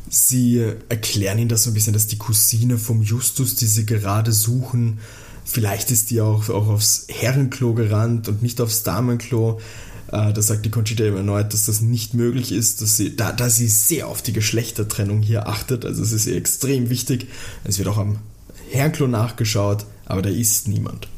[0.09, 4.33] sie erklären ihnen das so ein bisschen, dass die Cousine vom Justus, die sie gerade
[4.33, 4.99] suchen,
[5.45, 9.61] vielleicht ist die auch, auch aufs Herrenklo gerannt und nicht aufs Damenklo.
[10.09, 13.33] Äh, da sagt die Conchita eben erneut, dass das nicht möglich ist, dass sie, da,
[13.33, 15.85] da sie sehr auf die Geschlechtertrennung hier achtet.
[15.85, 17.29] Also es ist ihr extrem wichtig.
[17.65, 18.19] Es wird auch am
[18.71, 21.09] Herrenklo nachgeschaut, aber da ist niemand.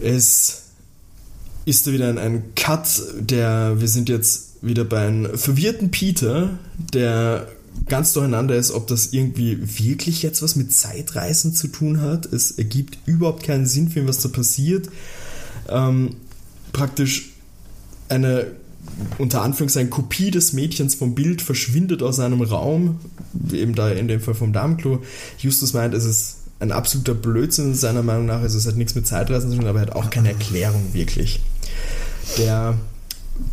[0.00, 0.67] Es
[1.68, 6.50] ist da wieder ein, ein Cut, der, wir sind jetzt wieder bei einem verwirrten Peter,
[6.94, 7.46] der
[7.86, 12.26] ganz durcheinander ist, ob das irgendwie wirklich jetzt was mit Zeitreisen zu tun hat.
[12.26, 14.88] Es ergibt überhaupt keinen Sinn für ihn, was da passiert.
[15.68, 16.16] Ähm,
[16.72, 17.30] praktisch
[18.08, 18.46] eine
[19.18, 22.98] unter Anführungszeichen Kopie des Mädchens vom Bild verschwindet aus einem Raum,
[23.52, 25.02] eben da in dem Fall vom Damenklo.
[25.38, 28.40] Justus meint, es ist ein absoluter Blödsinn seiner Meinung nach.
[28.40, 31.40] Also es hat nichts mit Zeitreisen zu tun, aber er hat auch keine Erklärung wirklich.
[32.36, 32.76] Der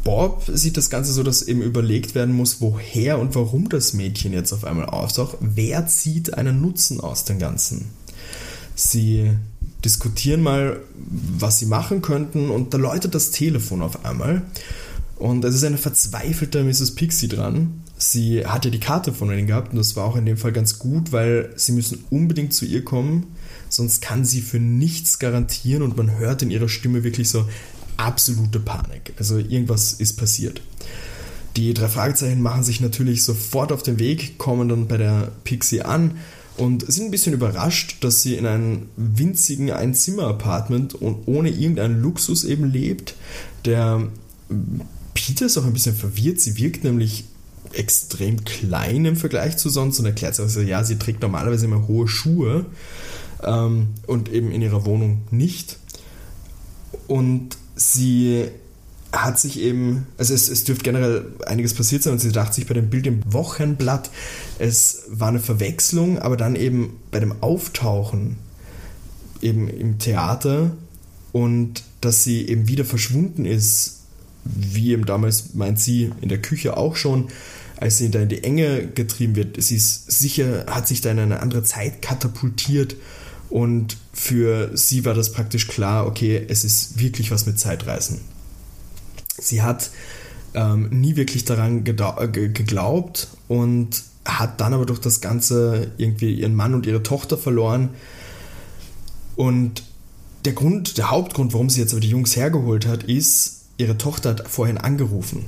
[0.04, 4.34] Bob sieht das Ganze so, dass eben überlegt werden muss, woher und warum das Mädchen
[4.34, 5.38] jetzt auf einmal auftaucht.
[5.40, 7.86] Wer zieht einen Nutzen aus dem Ganzen?
[8.76, 9.32] Sie,
[9.86, 14.42] diskutieren mal, was sie machen könnten und da läutet das Telefon auf einmal
[15.16, 16.96] und es ist eine verzweifelte Mrs.
[16.96, 17.82] Pixie dran.
[17.98, 20.52] Sie hat ja die Karte von ihnen gehabt und das war auch in dem Fall
[20.52, 23.28] ganz gut, weil sie müssen unbedingt zu ihr kommen,
[23.70, 27.48] sonst kann sie für nichts garantieren und man hört in ihrer Stimme wirklich so
[27.98, 29.14] absolute Panik.
[29.18, 30.62] Also irgendwas ist passiert.
[31.56, 35.82] Die drei Fragezeichen machen sich natürlich sofort auf den Weg, kommen dann bei der Pixie
[35.82, 36.18] an
[36.58, 42.44] und sind ein bisschen überrascht, dass sie in einem winzigen Einzimmer-Apartment und ohne irgendeinen Luxus
[42.44, 43.16] eben lebt.
[43.64, 44.08] Der
[45.14, 46.40] Peter ist auch ein bisschen verwirrt.
[46.42, 47.26] Sie wirkt nämlich
[47.74, 51.88] extrem klein im Vergleich zu sonst und erklärt sich also, ja, sie trägt normalerweise immer
[51.88, 52.66] hohe Schuhe
[53.44, 55.78] ähm, und eben in ihrer Wohnung nicht.
[57.08, 58.50] Und sie
[59.12, 62.68] hat sich eben, also es, es dürfte generell einiges passiert sein und sie dachte sich
[62.68, 64.10] bei dem Bild im Wochenblatt,
[64.60, 68.38] es war eine Verwechslung, aber dann eben bei dem Auftauchen
[69.42, 70.72] eben im Theater
[71.32, 74.02] und dass sie eben wieder verschwunden ist,
[74.44, 77.30] wie eben damals meint sie in der Küche auch schon,
[77.78, 81.20] als sie da in die Enge getrieben wird, sie ist sicher, hat sich da in
[81.20, 82.96] eine andere Zeit katapultiert
[83.50, 88.22] und für sie war das praktisch klar, okay, es ist wirklich was mit Zeitreisen.
[89.38, 89.92] Sie hat
[90.54, 96.74] ähm, nie wirklich daran geglaubt und hat dann aber durch das Ganze irgendwie ihren Mann
[96.74, 97.90] und ihre Tochter verloren.
[99.36, 99.84] Und
[100.46, 104.30] der Grund, der Hauptgrund, warum sie jetzt aber die Jungs hergeholt hat, ist, ihre Tochter
[104.30, 105.44] hat vorhin angerufen.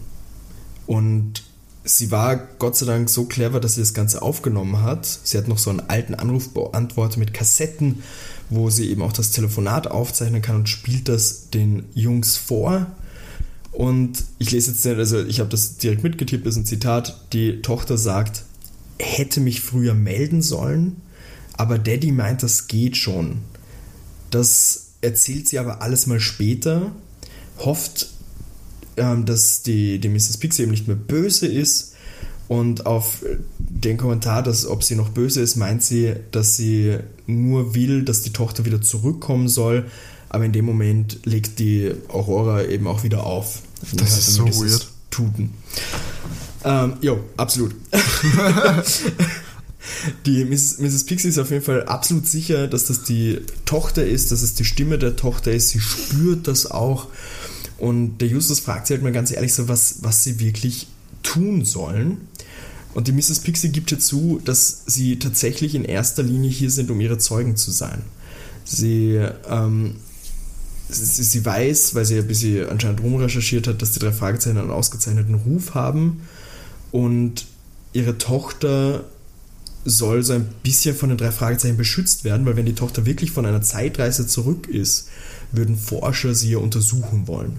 [0.87, 1.43] Und
[1.87, 5.05] sie war Gott sei Dank so clever, dass sie das Ganze aufgenommen hat.
[5.05, 8.03] Sie hat noch so einen alten Anrufbeantworter mit Kassetten,
[8.49, 12.87] wo sie eben auch das Telefonat aufzeichnen kann und spielt das den Jungs vor.
[13.71, 17.21] Und ich lese jetzt, also ich habe das direkt mitgetippt, das ist ein Zitat.
[17.33, 18.43] Die Tochter sagt,
[18.99, 21.01] hätte mich früher melden sollen,
[21.55, 23.39] aber Daddy meint, das geht schon.
[24.29, 26.91] Das erzählt sie aber alles mal später,
[27.59, 28.07] hofft
[28.97, 30.37] ähm, dass die, die Mrs.
[30.37, 31.93] Pixie eben nicht mehr böse ist.
[32.47, 33.25] Und auf
[33.57, 38.21] den Kommentar, dass ob sie noch böse ist, meint sie, dass sie nur will, dass
[38.21, 39.85] die Tochter wieder zurückkommen soll.
[40.29, 43.61] Aber in dem Moment legt die Aurora eben auch wieder auf.
[43.93, 44.87] Das ist so weird.
[45.09, 45.53] Tuten.
[46.63, 47.75] Ähm, jo, absolut.
[50.25, 51.05] die Mrs., Mrs.
[51.05, 54.65] Pixie ist auf jeden Fall absolut sicher, dass das die Tochter ist, dass es die
[54.65, 55.69] Stimme der Tochter ist.
[55.69, 57.07] Sie spürt das auch.
[57.77, 60.87] Und der Justus fragt sie halt mal ganz ehrlich so, was, was sie wirklich
[61.23, 62.17] tun sollen.
[62.93, 63.41] Und die Mrs.
[63.41, 67.55] Pixie gibt ihr zu, dass sie tatsächlich in erster Linie hier sind, um ihre Zeugen
[67.55, 68.01] zu sein.
[68.63, 69.97] Sie, ähm,
[70.89, 74.71] sie, sie, weiß, weil sie ein bisschen anscheinend rumrecherchiert hat, dass die drei Fragezeichen einen
[74.71, 76.21] ausgezeichneten Ruf haben.
[76.91, 77.45] Und
[77.93, 79.05] ihre Tochter
[79.85, 83.31] soll so ein bisschen von den drei Fragezeichen beschützt werden, weil wenn die Tochter wirklich
[83.31, 85.07] von einer Zeitreise zurück ist,
[85.51, 87.57] würden Forscher sie ja untersuchen wollen.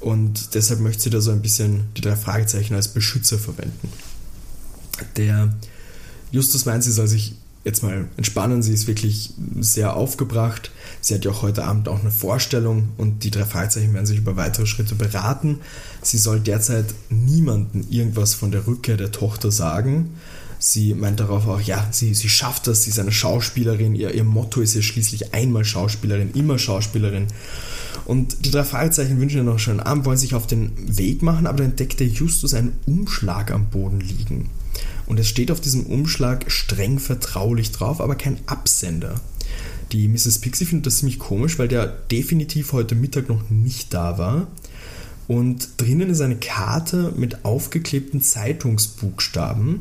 [0.00, 3.88] Und deshalb möchte sie da so ein bisschen die drei Fragezeichen als Beschützer verwenden.
[5.16, 5.54] Der
[6.30, 8.62] Justus meint, sie soll sich jetzt mal entspannen.
[8.62, 10.70] Sie ist wirklich sehr aufgebracht.
[11.00, 14.18] Sie hat ja auch heute Abend auch eine Vorstellung und die drei Fragezeichen werden sich
[14.18, 15.60] über weitere Schritte beraten.
[16.02, 20.14] Sie soll derzeit niemandem irgendwas von der Rückkehr der Tochter sagen.
[20.58, 23.94] Sie meint darauf auch, ja, sie, sie schafft das, sie ist eine Schauspielerin.
[23.94, 27.28] Ihr, ihr Motto ist ja schließlich einmal Schauspielerin, immer Schauspielerin.
[28.04, 31.22] Und die drei Fragezeichen wünschen ihr noch einen schönen Abend, wollen sich auf den Weg
[31.22, 34.50] machen, aber dann entdeckt der Justus einen Umschlag am Boden liegen.
[35.06, 39.20] Und es steht auf diesem Umschlag streng vertraulich drauf, aber kein Absender.
[39.92, 40.40] Die Mrs.
[40.40, 44.48] Pixie findet das ziemlich komisch, weil der definitiv heute Mittag noch nicht da war.
[45.26, 49.80] Und drinnen ist eine Karte mit aufgeklebten Zeitungsbuchstaben.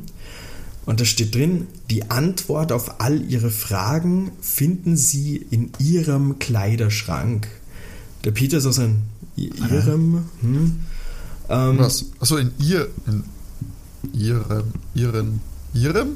[0.87, 7.49] Und da steht drin, die Antwort auf all Ihre Fragen finden Sie in Ihrem Kleiderschrank.
[8.23, 9.03] Der Peter ist aus ein
[9.35, 10.23] Ihrem.
[10.39, 10.79] Hm,
[11.49, 12.05] ähm, Was?
[12.21, 12.87] Achso, in ihr.
[13.05, 13.25] In
[14.13, 14.63] ihrem.
[14.95, 15.41] Ihren.
[15.73, 16.15] Ihrem?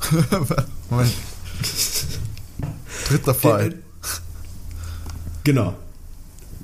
[0.90, 1.12] Moment.
[3.06, 3.74] Dritter Fall.
[5.44, 5.76] Genau.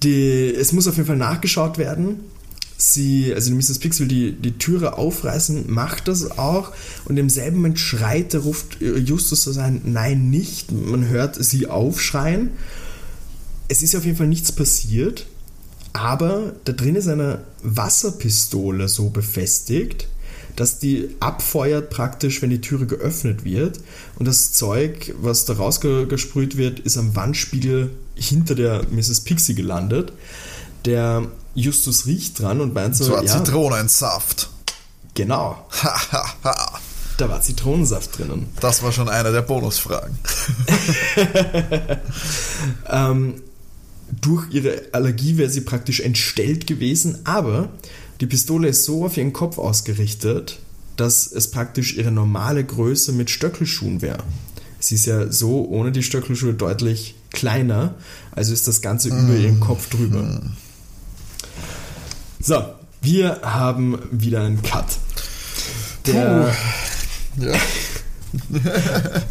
[0.02, 2.18] Die, es muss auf jeden Fall nachgeschaut werden
[2.76, 3.78] sie, also Mrs.
[3.78, 6.72] Pix will die, die Türe aufreißen, macht das auch
[7.04, 10.72] und im selben Moment schreit, ruft Justus so sein, nein, nicht.
[10.72, 12.50] Man hört sie aufschreien.
[13.68, 15.26] Es ist auf jeden Fall nichts passiert,
[15.92, 20.08] aber da drin ist eine Wasserpistole so befestigt,
[20.56, 23.80] dass die abfeuert praktisch, wenn die Türe geöffnet wird.
[24.18, 29.22] Und das Zeug, was da rausgesprüht wird, ist am Wandspiegel hinter der Mrs.
[29.22, 30.12] Pixie gelandet.
[30.84, 34.50] Der Justus riecht dran und meint so, so ja, Zitronensaft.
[35.14, 35.66] Genau.
[37.16, 38.48] Da war Zitronensaft drinnen.
[38.60, 40.18] Das war schon eine der Bonusfragen.
[42.90, 43.34] ähm,
[44.20, 47.68] durch ihre Allergie wäre sie praktisch entstellt gewesen, aber
[48.20, 50.58] die Pistole ist so auf ihren Kopf ausgerichtet,
[50.96, 54.24] dass es praktisch ihre normale Größe mit Stöckelschuhen wäre.
[54.80, 57.94] Sie ist ja so ohne die Stöckelschuhe deutlich kleiner,
[58.32, 59.24] also ist das Ganze mm.
[59.24, 60.22] über ihren Kopf drüber.
[60.22, 60.56] Mm.
[62.46, 62.62] So,
[63.00, 64.84] wir haben wieder einen Cut.
[66.06, 66.52] Der.
[67.38, 67.42] Puh.
[67.42, 67.58] Ja.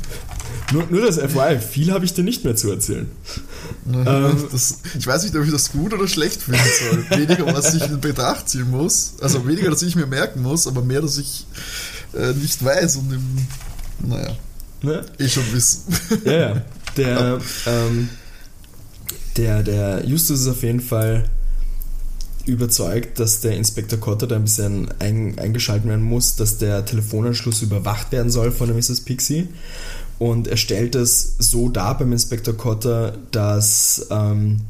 [0.73, 3.11] nur, nur das FYI, viel habe ich dir nicht mehr zu erzählen.
[3.93, 6.59] ähm, das, ich weiß nicht, ob ich das gut oder schlecht finden
[6.89, 7.19] soll.
[7.19, 9.13] Weniger, was ich in Betracht ziehen muss.
[9.21, 11.45] Also weniger, dass ich mir merken muss, aber mehr, dass ich
[12.15, 13.47] äh, nicht weiß und im,
[14.09, 14.35] naja,
[14.81, 15.05] ne?
[15.19, 15.83] eh schon wissen.
[16.25, 16.61] Ja, ja.
[16.97, 18.09] Der, ähm,
[19.37, 21.29] der, der Justus ist auf jeden Fall
[22.45, 27.61] überzeugt, dass der Inspektor Cotter da ein bisschen ein, eingeschaltet werden muss, dass der Telefonanschluss
[27.61, 29.01] überwacht werden soll von der Mrs.
[29.01, 29.47] Pixie.
[30.19, 34.61] Und er stellt es so dar beim Inspektor Cotter, dass ähm,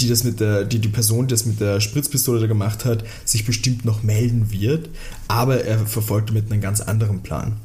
[0.00, 3.04] die, das mit der, die, die Person, die das mit der Spritzpistole da gemacht hat,
[3.24, 4.90] sich bestimmt noch melden wird,
[5.28, 7.56] aber er verfolgt damit einen ganz anderen Plan.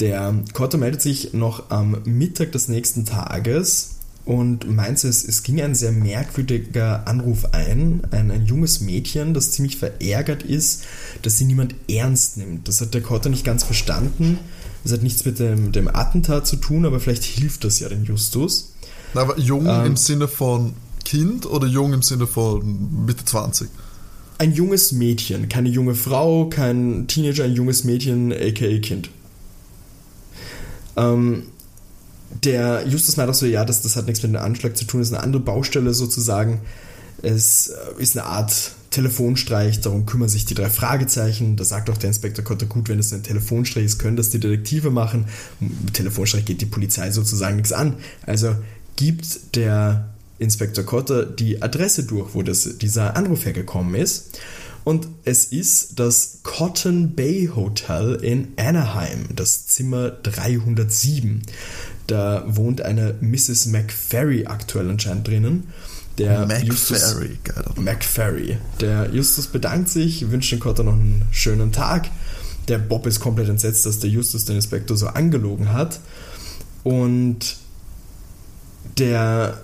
[0.00, 3.91] Der Cotter meldet sich noch am Mittag des nächsten Tages
[4.24, 8.02] und meinte, es, es ging ein sehr merkwürdiger Anruf ein.
[8.10, 8.30] ein.
[8.30, 10.84] Ein junges Mädchen, das ziemlich verärgert ist,
[11.22, 12.68] dass sie niemand ernst nimmt.
[12.68, 14.38] Das hat der Cotter nicht ganz verstanden.
[14.84, 18.04] Das hat nichts mit dem, dem Attentat zu tun, aber vielleicht hilft das ja den
[18.04, 18.72] Justus.
[19.14, 23.68] Aber jung ähm, im Sinne von Kind oder jung im Sinne von Mitte 20?
[24.38, 29.10] Ein junges Mädchen, keine junge Frau, kein Teenager, ein junges Mädchen, aka Kind.
[30.96, 31.44] Ähm,
[32.44, 35.00] der Justus meint auch so, ja, das, das hat nichts mit dem Anschlag zu tun,
[35.00, 36.60] das ist eine andere Baustelle sozusagen.
[37.22, 41.56] Es äh, ist eine Art Telefonstreich, darum kümmern sich die drei Fragezeichen.
[41.56, 44.38] Da sagt auch der Inspektor Kotter, gut, wenn es ein Telefonstreich ist, können das die
[44.38, 45.26] Detektive machen.
[45.60, 47.94] Mit Telefonstreich geht die Polizei sozusagen nichts an.
[48.26, 48.54] Also
[48.96, 54.38] gibt der Inspektor Kotter die Adresse durch, wo das, dieser Anruf hergekommen ist.
[54.84, 61.42] Und es ist das Cotton Bay Hotel in Anaheim, das Zimmer 307.
[62.12, 63.68] Da wohnt eine Mrs.
[63.68, 65.68] McFerry aktuell anscheinend drinnen.
[66.18, 67.38] Der McFerry,
[67.76, 68.58] McFerry.
[68.82, 72.10] Der Justus bedankt sich, wünscht den Cotter noch einen schönen Tag.
[72.68, 76.00] Der Bob ist komplett entsetzt, dass der Justus den Inspektor so angelogen hat.
[76.84, 77.56] Und
[78.98, 79.62] der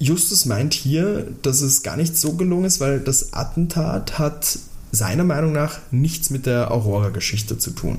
[0.00, 4.58] Justus meint hier, dass es gar nicht so gelungen ist, weil das Attentat hat
[4.90, 7.98] seiner Meinung nach nichts mit der Aurora-Geschichte zu tun.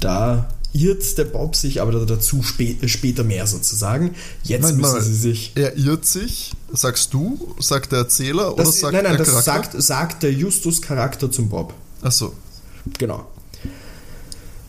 [0.00, 4.14] Da irrt der Bob sich, aber dazu spä später mehr sozusagen.
[4.42, 5.52] Jetzt Moment, müssen sie sich.
[5.54, 9.44] Er irrt sich, sagst du, sagt der Erzähler das, oder sagt nein, nein, der das
[9.44, 9.80] Charakter?
[9.80, 11.72] Sagt, sagt der Justus Charakter zum Bob.
[12.02, 12.34] Ach so.
[12.98, 13.26] Genau.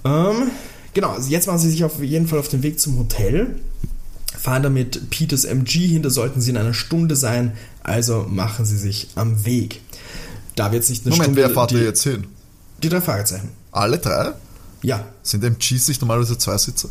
[0.05, 0.51] Ähm,
[0.93, 3.55] genau, also jetzt machen sie sich auf jeden Fall auf den Weg zum Hotel.
[4.37, 7.53] Fahren damit Peters MG hin, da sollten sie in einer Stunde sein,
[7.83, 9.81] also machen sie sich am Weg.
[10.55, 11.41] Da wird es nicht eine Moment, Stunde.
[11.41, 12.27] Wer fahrt ihr jetzt hin?
[12.81, 13.49] Die drei Fragezeichen.
[13.71, 14.33] Alle drei?
[14.82, 15.05] Ja.
[15.23, 16.89] Sind MGs nicht normalerweise Zweisitzer?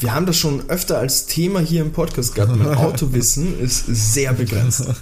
[0.00, 2.56] Wir haben das schon öfter als Thema hier im Podcast gehabt.
[2.56, 4.84] Mein Autowissen ist sehr begrenzt.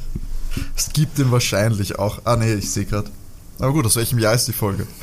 [0.74, 2.22] Es gibt den wahrscheinlich auch.
[2.24, 3.10] Ah, nee, ich sehe gerade.
[3.58, 4.86] Aber gut, aus welchem Jahr ist die Folge?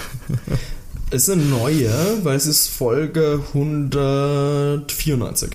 [1.11, 1.91] Es ist eine neue,
[2.23, 5.51] weil es ist Folge 194.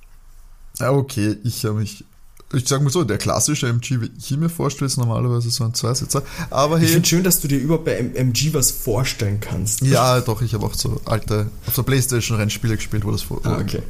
[0.79, 2.05] Ah, okay, ich habe mich
[2.53, 5.75] ich sag mal so, der klassische MG, wie ich mir vorstelle, ist normalerweise so ein
[5.75, 6.23] Zweisitzer.
[6.49, 9.83] Aber hey, ich finde schön, dass du dir überhaupt bei MG was vorstellen kannst.
[9.83, 13.41] Ja, doch, ich habe auch so alte, auf der Playstation Rennspiele gespielt, wo das vor,
[13.45, 13.83] ah, okay.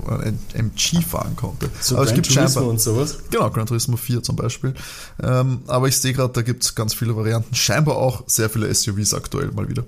[0.54, 1.70] MG fahren konnte.
[1.80, 3.18] So aber Gran es gibt Turismo und sowas?
[3.30, 4.74] Genau, Gran Turismo 4 zum Beispiel.
[5.22, 7.54] Ähm, aber ich sehe gerade, da gibt es ganz viele Varianten.
[7.54, 9.84] Scheinbar auch sehr viele SUVs aktuell mal wieder.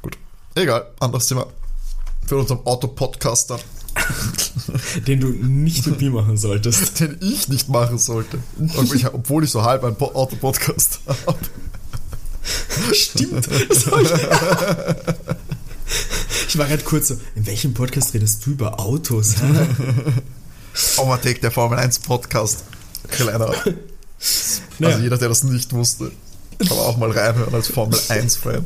[0.00, 0.16] Gut.
[0.54, 1.46] Egal, anderes Thema.
[2.26, 3.60] Für unseren Auto-Podcast dann.
[5.06, 7.00] Den du nicht mit mir machen solltest.
[7.00, 8.38] Den ich nicht machen sollte.
[9.12, 11.38] Obwohl ich so halb einen Auto-Podcast habe.
[12.94, 13.48] Stimmt.
[16.48, 19.34] Ich war gerade kurz so, in welchem Podcast redest du über Autos?
[20.96, 22.64] Overtake, der Formel 1 Podcast.
[23.08, 23.52] Kleiner.
[24.80, 26.10] Also jeder, der das nicht wusste,
[26.58, 28.64] kann auch mal reinhören als Formel 1 Fan.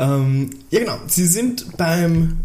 [0.00, 2.38] Ähm, ja genau, sie sind beim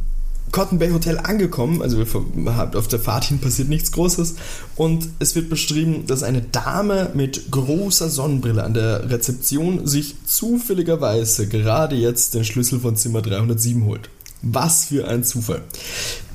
[0.51, 4.35] Cotton Bay Hotel angekommen, also auf der Fahrt hin passiert nichts Großes
[4.75, 11.47] und es wird beschrieben, dass eine Dame mit großer Sonnenbrille an der Rezeption sich zufälligerweise
[11.47, 14.09] gerade jetzt den Schlüssel von Zimmer 307 holt.
[14.41, 15.63] Was für ein Zufall.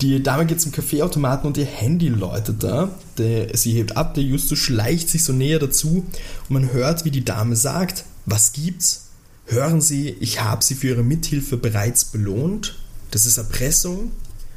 [0.01, 2.91] Die Dame geht zum Kaffeeautomaten und ihr Handy läutet da.
[3.19, 6.05] Der, sie hebt ab, der Justus schleicht sich so näher dazu
[6.49, 9.10] und man hört, wie die Dame sagt, was gibt's?
[9.51, 12.79] Hören Sie, ich habe Sie für Ihre Mithilfe bereits belohnt.
[13.11, 14.13] Das ist Erpressung.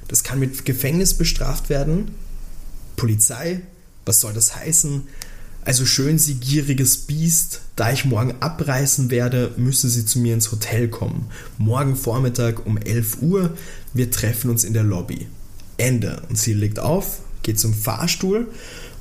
[0.08, 2.12] Das kann mit Gefängnis bestraft werden.
[2.96, 3.62] Polizei,
[4.06, 5.04] was soll das heißen?
[5.66, 10.52] Also schön Sie gieriges Biest, da ich morgen abreisen werde, müssen Sie zu mir ins
[10.52, 11.30] Hotel kommen.
[11.58, 13.58] Morgen Vormittag um 11 Uhr,
[13.94, 15.28] wir treffen uns in der Lobby.
[15.78, 16.22] Ende.
[16.30, 18.48] Und sie legt auf, geht zum Fahrstuhl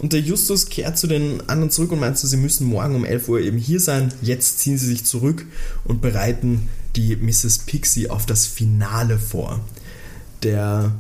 [0.02, 3.28] und der Justus kehrt zu den anderen zurück und meint sie müssen morgen um 11
[3.28, 4.12] Uhr eben hier sein.
[4.20, 5.46] Jetzt ziehen sie sich zurück
[5.84, 7.60] und bereiten die Mrs.
[7.60, 9.60] Pixie auf das Finale vor.
[10.42, 10.90] Der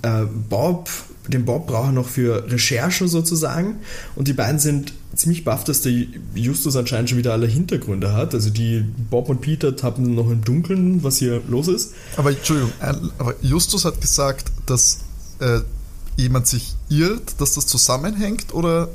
[0.00, 0.88] äh, Bob,
[1.28, 3.76] den Bob braucht er noch für Recherche sozusagen
[4.16, 5.92] und die beiden sind ziemlich baff, dass der
[6.34, 8.32] Justus anscheinend schon wieder alle Hintergründe hat.
[8.34, 11.92] Also die Bob und Peter tappen noch im Dunkeln, was hier los ist.
[12.16, 15.00] Aber Entschuldigung, aber Justus hat gesagt, dass
[15.40, 15.60] äh,
[16.20, 18.88] jemand sich irrt, dass das zusammenhängt oder?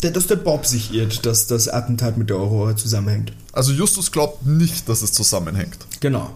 [0.00, 3.32] Dass der Bob sich irrt, dass das Attentat mit der Aurora zusammenhängt.
[3.52, 5.78] Also Justus glaubt nicht, dass es zusammenhängt.
[6.00, 6.30] Genau.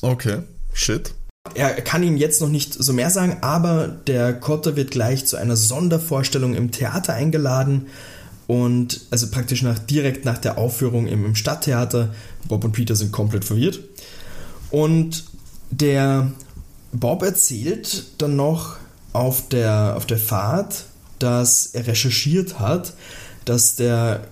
[0.00, 0.38] Okay,
[0.72, 1.14] shit.
[1.54, 5.36] Er kann ihm jetzt noch nicht so mehr sagen, aber der Kotter wird gleich zu
[5.36, 7.86] einer Sondervorstellung im Theater eingeladen
[8.46, 12.14] und also praktisch nach, direkt nach der Aufführung im, im Stadttheater.
[12.48, 13.80] Bob und Peter sind komplett verwirrt.
[14.70, 15.24] Und
[15.70, 16.32] der
[16.92, 18.76] Bob erzählt dann noch
[19.12, 20.86] auf der, auf der Fahrt,
[21.18, 22.94] dass er recherchiert hat,
[23.44, 24.22] dass der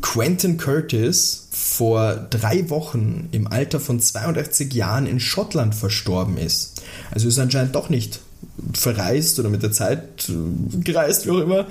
[0.00, 6.82] Quentin Curtis vor drei Wochen im Alter von 82 Jahren in Schottland verstorben ist.
[7.10, 8.20] Also ist anscheinend doch nicht
[8.72, 10.30] verreist oder mit der Zeit
[10.72, 11.66] gereist, wie auch immer,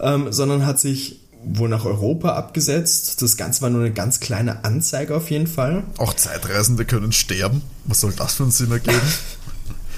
[0.00, 3.20] ähm, sondern hat sich wohl nach Europa abgesetzt.
[3.20, 5.84] Das Ganze war nur eine ganz kleine Anzeige auf jeden Fall.
[5.98, 7.62] Auch Zeitreisende können sterben.
[7.84, 9.00] Was soll das für einen Sinn ergeben?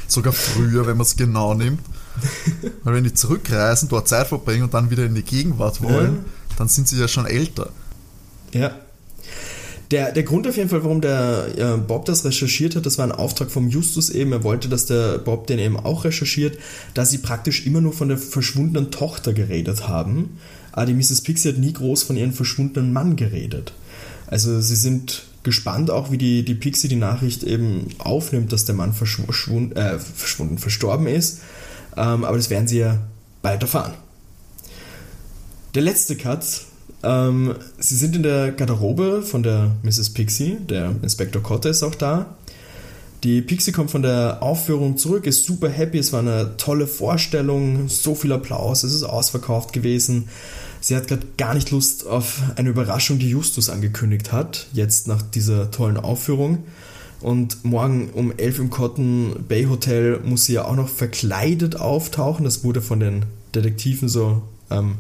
[0.09, 1.81] Sogar früher, wenn man es genau nimmt.
[2.85, 6.55] Weil wenn die zurückreisen, dort Zeit verbringen und dann wieder in die Gegenwart wollen, ja.
[6.59, 7.71] dann sind sie ja schon älter.
[8.53, 8.75] Ja.
[9.91, 13.05] Der, der Grund auf jeden Fall, warum der äh, Bob das recherchiert hat, das war
[13.05, 14.33] ein Auftrag vom Justus eben.
[14.33, 16.59] Er wollte, dass der Bob den eben auch recherchiert,
[16.95, 20.39] da sie praktisch immer nur von der verschwundenen Tochter geredet haben.
[20.73, 21.21] Aber die Mrs.
[21.21, 23.73] Pixie hat nie groß von ihrem verschwundenen Mann geredet.
[24.27, 28.75] Also sie sind gespannt auch, wie die, die Pixie die Nachricht eben aufnimmt, dass der
[28.75, 31.41] Mann verschwunden, äh, verschwunden verstorben ist.
[31.97, 32.99] Ähm, aber das werden sie ja
[33.41, 33.95] bald erfahren.
[35.75, 36.63] Der letzte Cut.
[37.03, 40.11] Ähm, sie sind in der Garderobe von der Mrs.
[40.11, 40.59] Pixie.
[40.69, 42.27] Der Inspektor Cotter ist auch da.
[43.23, 45.99] Die Pixie kommt von der Aufführung zurück, ist super happy.
[45.99, 50.29] Es war eine tolle Vorstellung, so viel Applaus, es ist ausverkauft gewesen.
[50.87, 55.21] Sie hat gerade gar nicht Lust auf eine Überraschung, die Justus angekündigt hat, jetzt nach
[55.21, 56.63] dieser tollen Aufführung.
[57.21, 62.45] Und morgen um 11 im Cotton Bay Hotel muss sie ja auch noch verkleidet auftauchen.
[62.45, 64.99] Das wurde von den Detektiven so ähm,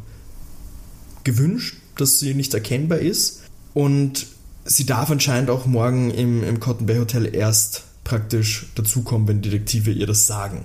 [1.23, 3.43] gewünscht, dass sie nicht erkennbar ist.
[3.73, 4.27] Und
[4.65, 9.93] sie darf anscheinend auch morgen im, im Cotton Bay Hotel erst praktisch dazukommen, wenn Detektive
[9.93, 10.65] ihr das sagen.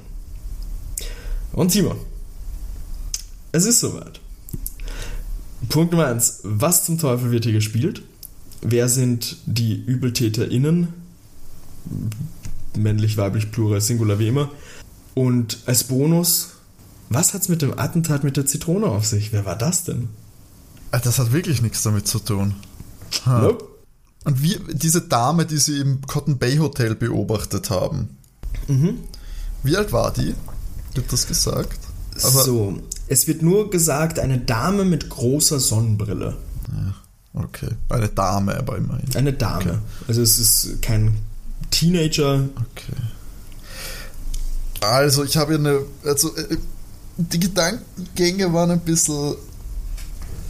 [1.51, 1.97] Und Simon,
[3.51, 4.19] es ist soweit.
[5.71, 6.41] Punkt Nummer 1.
[6.43, 8.03] Was zum Teufel wird hier gespielt?
[8.61, 10.89] Wer sind die ÜbeltäterInnen?
[12.77, 14.51] Männlich, weiblich, plural, singular, wie immer.
[15.13, 16.49] Und als Bonus,
[17.09, 19.33] was hat es mit dem Attentat mit der Zitrone auf sich?
[19.33, 20.09] Wer war das denn?
[20.91, 22.53] Ah, das hat wirklich nichts damit zu tun.
[23.25, 23.65] Nope.
[24.25, 28.17] Und wie diese Dame, die sie im Cotton Bay Hotel beobachtet haben.
[28.67, 28.99] Mhm.
[29.63, 30.35] Wie alt war die?
[30.93, 31.79] Wird das gesagt?
[32.23, 32.79] Aber so,
[33.11, 36.37] es wird nur gesagt, eine Dame mit großer Sonnenbrille.
[36.71, 37.67] Ja, okay.
[37.89, 39.13] Eine Dame, aber immerhin.
[39.15, 39.61] Eine Dame.
[39.63, 39.77] Okay.
[40.07, 41.17] Also es ist kein
[41.71, 42.47] Teenager.
[42.71, 43.01] Okay.
[44.79, 46.55] Also ich habe eine, also äh,
[47.17, 49.35] die Gedankengänge waren ein bisschen,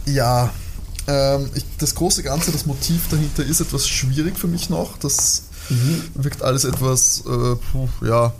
[0.06, 0.52] ja,
[1.08, 4.98] ähm, ich, das große Ganze, das Motiv dahinter ist etwas schwierig für mich noch.
[4.98, 6.04] Das mhm.
[6.14, 8.32] wirkt alles etwas, äh, puh, ja,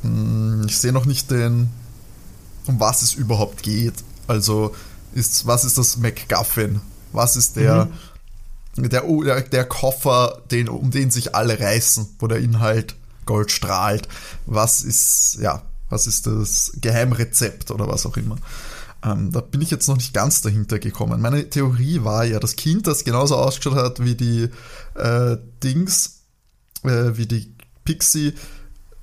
[0.00, 1.68] hm, ich sehe noch nicht den
[2.66, 3.94] um was es überhaupt geht.
[4.26, 4.74] Also
[5.14, 6.80] ist, was ist das MacGuffin?
[7.12, 7.88] Was ist der,
[8.76, 8.88] mhm.
[8.88, 12.96] der, der, Koffer, den, um den sich alle reißen, wo der Inhalt
[13.26, 14.08] Gold strahlt?
[14.46, 18.36] Was ist, ja, was ist das Geheimrezept oder was auch immer?
[19.04, 21.20] Ähm, da bin ich jetzt noch nicht ganz dahinter gekommen.
[21.20, 24.48] Meine Theorie war ja, das Kind, das genauso ausgeschaut hat wie die
[24.94, 26.22] äh, Dings,
[26.84, 27.54] äh, wie die
[27.84, 28.34] Pixie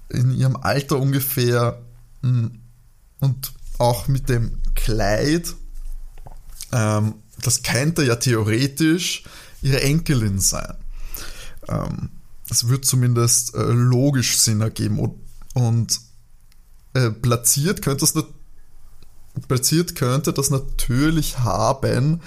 [0.10, 1.82] in ihrem Alter ungefähr,
[2.22, 2.62] mh, hm,
[3.20, 5.56] und auch mit dem Kleid,
[6.72, 9.24] ähm, das könnte ja theoretisch
[9.62, 10.76] ihre Enkelin sein.
[11.68, 12.10] Ähm,
[12.48, 15.16] das wird zumindest äh, logisch Sinn ergeben und,
[15.54, 16.00] und
[16.94, 18.14] äh, platziert könnte das
[19.48, 22.22] platziert könnte das natürlich haben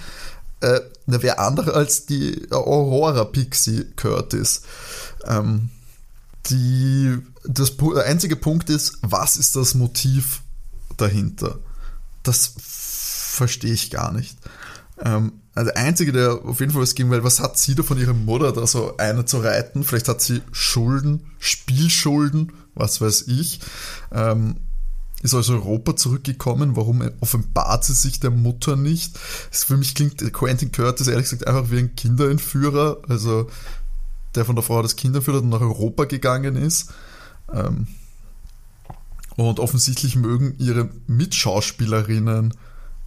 [0.62, 4.62] äh, wer andere als die Aurora Pixie Curtis.
[5.26, 5.70] Ähm,
[6.46, 10.41] die, das, der einzige Punkt ist, was ist das Motiv
[11.02, 11.58] dahinter?
[12.22, 14.38] Das verstehe ich gar nicht.
[15.00, 17.82] Ähm, also der Einzige, der auf jeden Fall was geben will, was hat sie da
[17.82, 19.84] von ihrer Mutter, da so eine zu reiten?
[19.84, 23.60] Vielleicht hat sie Schulden, Spielschulden, was weiß ich.
[24.12, 24.56] Ähm,
[25.22, 26.74] ist aus Europa zurückgekommen.
[26.74, 29.18] Warum offenbart sie sich der Mutter nicht?
[29.50, 32.98] Das für mich klingt Quentin Curtis ehrlich gesagt einfach wie ein Kinderentführer.
[33.08, 33.48] Also
[34.34, 36.90] der von der Frau das Kind entführt hat und nach Europa gegangen ist.
[37.52, 37.86] Ähm,
[39.36, 42.54] und offensichtlich mögen ihre Mitschauspielerinnen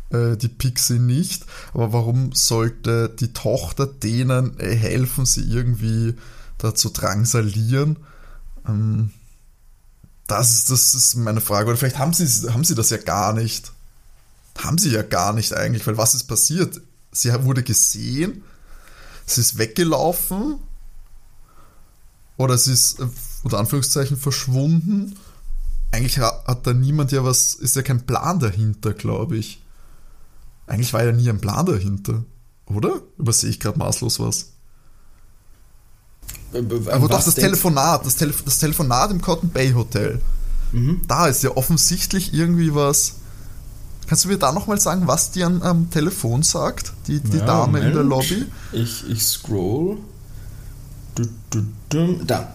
[0.10, 1.46] äh, die Pixie nicht.
[1.74, 6.16] Aber warum sollte die Tochter denen äh, helfen, sie irgendwie
[6.58, 7.98] dazu drangsalieren?
[8.68, 9.12] Ähm,
[10.28, 11.70] das, ist, das ist meine Frage.
[11.70, 13.72] Oder vielleicht haben sie, haben sie das ja gar nicht.
[14.58, 16.82] Haben sie ja gar nicht eigentlich, weil was ist passiert?
[17.12, 18.44] Sie wurde gesehen,
[19.26, 20.60] sie ist weggelaufen
[22.38, 23.08] oder sie ist äh,
[23.44, 25.16] unter Anführungszeichen verschwunden.
[25.92, 29.62] Eigentlich hat da niemand ja was, ist ja kein Plan dahinter, glaube ich.
[30.68, 32.24] Eigentlich war ja nie ein Plan dahinter,
[32.66, 33.02] oder?
[33.18, 34.48] Übersehe ich gerade maßlos was?
[36.54, 40.22] Äh, Aber doch, das Telefonat, das, Telef das, Telefonat im Cotton Bay Hotel.
[40.72, 41.02] Mhm.
[41.08, 43.16] Da ist ja offensichtlich irgendwie was.
[44.08, 47.46] Kannst du mir da nochmal sagen, was die am, am Telefon sagt, die, die ja,
[47.46, 47.88] Dame Mensch.
[47.88, 48.46] in der Lobby?
[48.72, 49.98] Ich, ich scroll.
[52.28, 52.54] Da.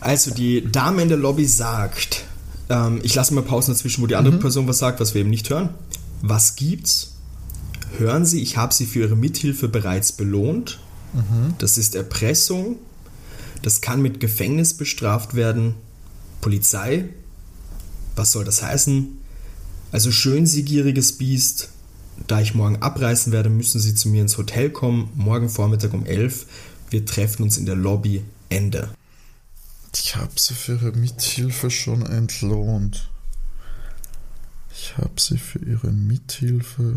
[0.00, 2.24] Also die Dame in der Lobby sagt,
[2.70, 4.40] ähm, ich lasse mal Pausen dazwischen, wo die andere mhm.
[4.40, 5.70] Person was sagt, was wir eben nicht hören.
[6.22, 7.16] Was gibt's?
[7.98, 10.80] Hören Sie, ich habe Sie für Ihre Mithilfe bereits belohnt.
[11.12, 11.54] Mhm.
[11.58, 12.76] Das ist Erpressung.
[13.62, 15.74] Das kann mit Gefängnis bestraft werden.
[16.40, 17.10] Polizei.
[18.16, 19.18] Was soll das heißen?
[19.92, 21.70] Also schön, Sie gieriges Biest.
[22.26, 25.10] Da ich morgen abreisen werde, müssen Sie zu mir ins Hotel kommen.
[25.14, 26.46] Morgen Vormittag um 11.
[26.90, 28.22] Wir treffen uns in der Lobby.
[28.50, 28.90] Ende.
[29.94, 33.10] Ich habe Sie für Ihre Mithilfe schon entlohnt.
[34.72, 36.96] Ich habe Sie für Ihre Mithilfe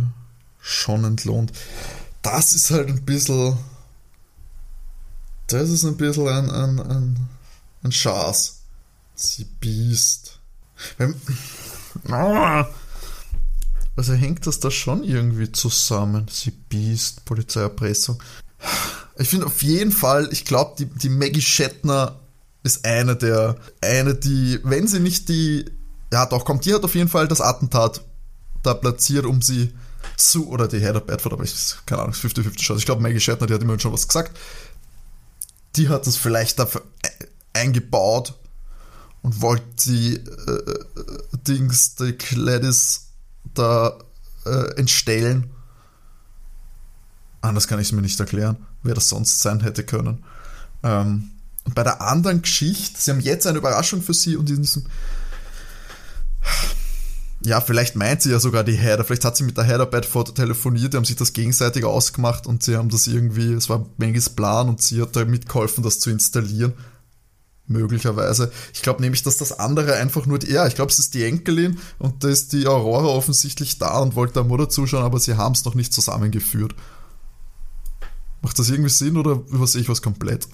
[0.61, 1.51] schon entlohnt.
[2.21, 3.57] Das ist halt ein bisschen
[5.47, 7.29] das ist ein bisschen ein, ein, ein,
[7.83, 8.61] ein Schaß.
[9.15, 10.39] Sie biest.
[13.95, 16.25] Also hängt das da schon irgendwie zusammen.
[16.27, 18.23] Sie biest, Polizeierpressung.
[19.19, 22.19] Ich finde auf jeden Fall, ich glaube, die, die Maggie Shatner
[22.63, 25.65] ist eine der, eine, die, wenn sie nicht die,
[26.11, 28.01] ja doch, kommt, die hat auf jeden Fall das Attentat
[28.63, 29.73] da platziert, um sie
[30.17, 32.79] zu, oder die Heather Bedford, aber ich, keine Ahnung, 50-50 Chance.
[32.79, 34.31] Ich glaube, Maggie Shatner, die hat immer schon was gesagt
[35.75, 36.83] die hat das vielleicht dafür
[37.53, 38.35] eingebaut
[39.21, 40.85] und wollte die äh,
[41.47, 43.07] Dings, die Gladys
[43.53, 43.97] da
[44.45, 45.49] äh, entstellen.
[47.41, 50.23] Anders kann ich es mir nicht erklären, wer das sonst sein hätte können.
[50.83, 51.31] Ähm,
[51.65, 54.83] und bei der anderen Geschichte, sie haben jetzt eine Überraschung für sie und in diesem
[57.45, 59.03] ja, vielleicht meint sie ja sogar die Heather.
[59.03, 62.63] Vielleicht hat sie mit der Heather Bedford telefoniert, die haben sich das gegenseitig ausgemacht und
[62.63, 66.09] sie haben das irgendwie, es war Mengis Plan und sie hat da mitgeholfen, das zu
[66.09, 66.73] installieren.
[67.65, 68.51] Möglicherweise.
[68.73, 71.23] Ich glaube nämlich, dass das andere einfach nur die, ja, ich glaube, es ist die
[71.23, 75.35] Enkelin und da ist die Aurora offensichtlich da und wollte der Mutter zuschauen, aber sie
[75.35, 76.75] haben es noch nicht zusammengeführt.
[78.41, 80.47] Macht das irgendwie Sinn oder übersehe ich was komplett?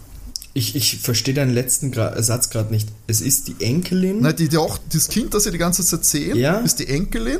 [0.53, 2.89] Ich, ich verstehe deinen letzten Gra Satz gerade nicht.
[3.07, 4.21] Es ist die Enkelin.
[4.21, 6.57] Nein, die, die auch, das Kind, das sie die ganze Zeit sehen, ja?
[6.59, 7.39] ist die Enkelin.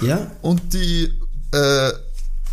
[0.00, 0.30] Ja.
[0.42, 1.12] Und die,
[1.52, 1.92] äh,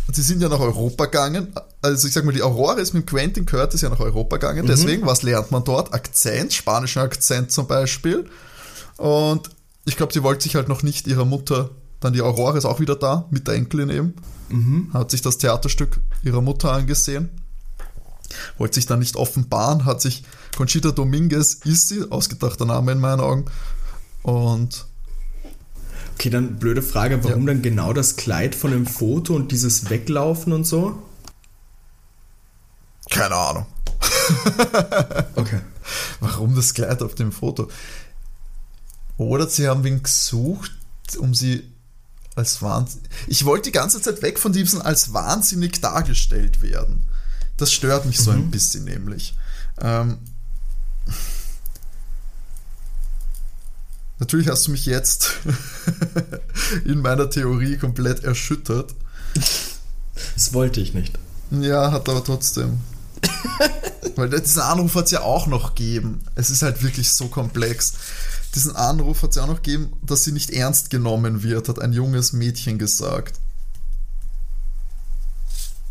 [0.08, 1.48] die sind ja nach Europa gegangen.
[1.82, 4.64] Also ich sag mal, die Aurora ist mit Quentin Curtis ja nach Europa gegangen.
[4.64, 4.68] Mhm.
[4.68, 5.92] Deswegen, was lernt man dort?
[5.92, 8.26] Akzent, spanischen Akzent zum Beispiel.
[8.96, 9.50] Und
[9.84, 11.70] ich glaube, sie wollte sich halt noch nicht ihrer Mutter,
[12.00, 14.14] dann die Aurora ist auch wieder da, mit der Enkelin eben.
[14.48, 14.90] Mhm.
[14.92, 17.30] Hat sich das Theaterstück ihrer Mutter angesehen
[18.58, 20.24] wollte sich dann nicht offenbaren, hat sich
[20.56, 23.44] Conchita Dominguez, ist sie, ausgedachter Name in meinen Augen.
[24.22, 24.86] Und.
[26.14, 27.54] Okay, dann blöde Frage, warum ja.
[27.54, 31.02] dann genau das Kleid von dem Foto und dieses Weglaufen und so?
[33.10, 33.66] Keine Ahnung.
[35.36, 35.60] okay.
[36.20, 37.68] Warum das Kleid auf dem Foto?
[39.16, 40.72] Oder sie haben wen gesucht,
[41.18, 41.64] um sie
[42.36, 43.10] als wahnsinnig.
[43.26, 47.02] Ich wollte die ganze Zeit weg von diesem als wahnsinnig dargestellt werden.
[47.60, 48.38] Das stört mich so mhm.
[48.38, 49.34] ein bisschen nämlich.
[49.82, 50.16] Ähm,
[54.18, 55.32] natürlich hast du mich jetzt
[56.86, 58.94] in meiner Theorie komplett erschüttert.
[60.34, 61.18] Das wollte ich nicht.
[61.50, 62.80] Ja, hat aber trotzdem.
[64.16, 66.22] Weil diesen Anruf hat es ja auch noch gegeben.
[66.36, 67.92] Es ist halt wirklich so komplex.
[68.54, 71.78] Diesen Anruf hat es ja auch noch gegeben, dass sie nicht ernst genommen wird, hat
[71.78, 73.38] ein junges Mädchen gesagt.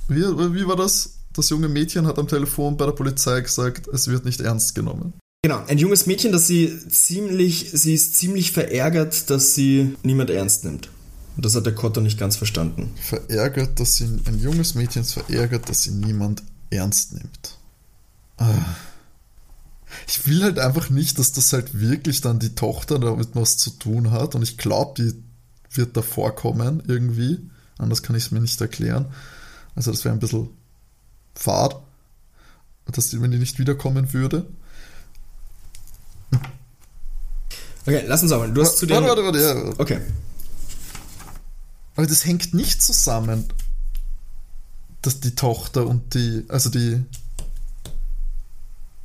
[0.08, 1.19] wie, wie war das?
[1.34, 5.14] Das junge Mädchen hat am Telefon bei der Polizei gesagt, es wird nicht ernst genommen.
[5.44, 10.66] Genau, ein junges Mädchen, das sie ziemlich, sie ist ziemlich verärgert, dass sie niemand ernst
[10.66, 10.90] nimmt.
[11.38, 12.92] Und das hat der Kotter nicht ganz verstanden.
[13.02, 17.58] Verärgert, dass sie, ein junges Mädchen ist verärgert, dass sie niemand ernst nimmt.
[18.36, 18.54] Ah.
[20.08, 23.70] Ich will halt einfach nicht, dass das halt wirklich dann die Tochter damit was zu
[23.70, 24.36] tun hat.
[24.36, 25.14] Und ich glaube, die
[25.72, 27.40] wird da vorkommen irgendwie.
[27.78, 29.06] Anders kann ich es mir nicht erklären.
[29.76, 30.50] Also das wäre ein bisschen
[31.40, 31.76] fad,
[32.86, 34.46] dass die, wenn die nicht wiederkommen würde.
[37.86, 38.48] Okay, lass uns aber.
[38.48, 39.04] Du hast zu dem.
[39.04, 39.74] Warte, warte, warte, ja.
[39.80, 40.02] Okay.
[41.96, 43.46] Aber das hängt nicht zusammen,
[45.02, 47.04] dass die Tochter und die, also die.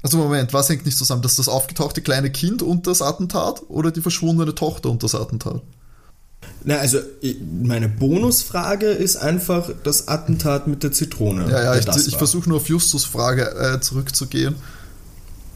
[0.02, 1.22] Also Moment, was hängt nicht zusammen?
[1.22, 5.62] Dass das aufgetauchte kleine Kind und das Attentat oder die verschwundene Tochter und das Attentat?
[6.64, 6.98] Na, also
[7.62, 11.50] meine Bonusfrage ist einfach das Attentat mit der Zitrone.
[11.50, 14.54] Ja, ja, ich, ich versuche nur auf Justus Frage äh, zurückzugehen.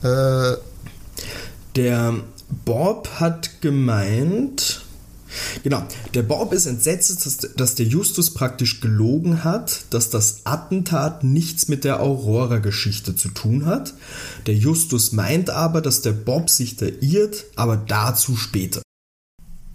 [0.03, 0.53] Äh,
[1.77, 2.15] der
[2.65, 4.83] Bob hat gemeint,
[5.63, 11.23] Genau, der Bob ist entsetzt, dass, dass, der Justus praktisch gelogen hat, dass das Attentat
[11.23, 13.93] nichts mit der Aurora-Geschichte zu tun hat.
[14.47, 18.81] Der Justus meint aber, dass der Bob sich da irrt, aber dazu später.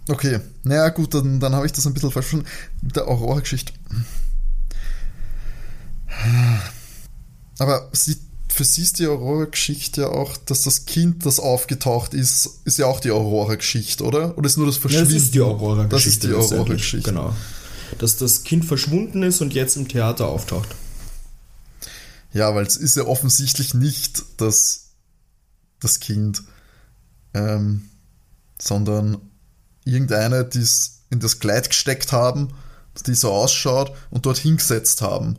[0.08, 2.46] Okay, naja gut, dann, dann habe ich das ein bisschen verstanden.
[2.82, 3.72] Mit der Aurora-Geschichte.
[7.58, 8.16] Aber sie
[8.54, 12.86] für sie ist die Aurora-Geschichte ja auch, dass das Kind, das aufgetaucht ist, ist ja
[12.86, 14.38] auch die Aurora-Geschichte, oder?
[14.38, 15.08] Oder ist nur das Verschwinden?
[15.08, 16.28] Ja, das ist die Aurora-Geschichte.
[16.28, 17.10] Das ist die Aurora-Geschichte.
[17.10, 17.34] Genau.
[17.98, 20.68] Dass das Kind verschwunden ist und jetzt im Theater auftaucht.
[22.32, 24.90] Ja, weil es ist ja offensichtlich nicht das,
[25.80, 26.44] das Kind,
[27.34, 27.88] ähm,
[28.60, 29.18] sondern
[29.84, 32.48] irgendeine, die es in das Kleid gesteckt haben,
[33.06, 35.36] die so ausschaut und dort hingesetzt haben.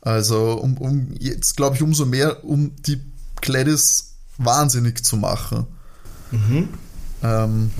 [0.00, 3.00] Also um, um jetzt glaube ich umso mehr, um die
[3.40, 5.66] Gladys wahnsinnig zu machen.
[6.30, 6.68] Mhm.
[7.22, 7.70] Ähm,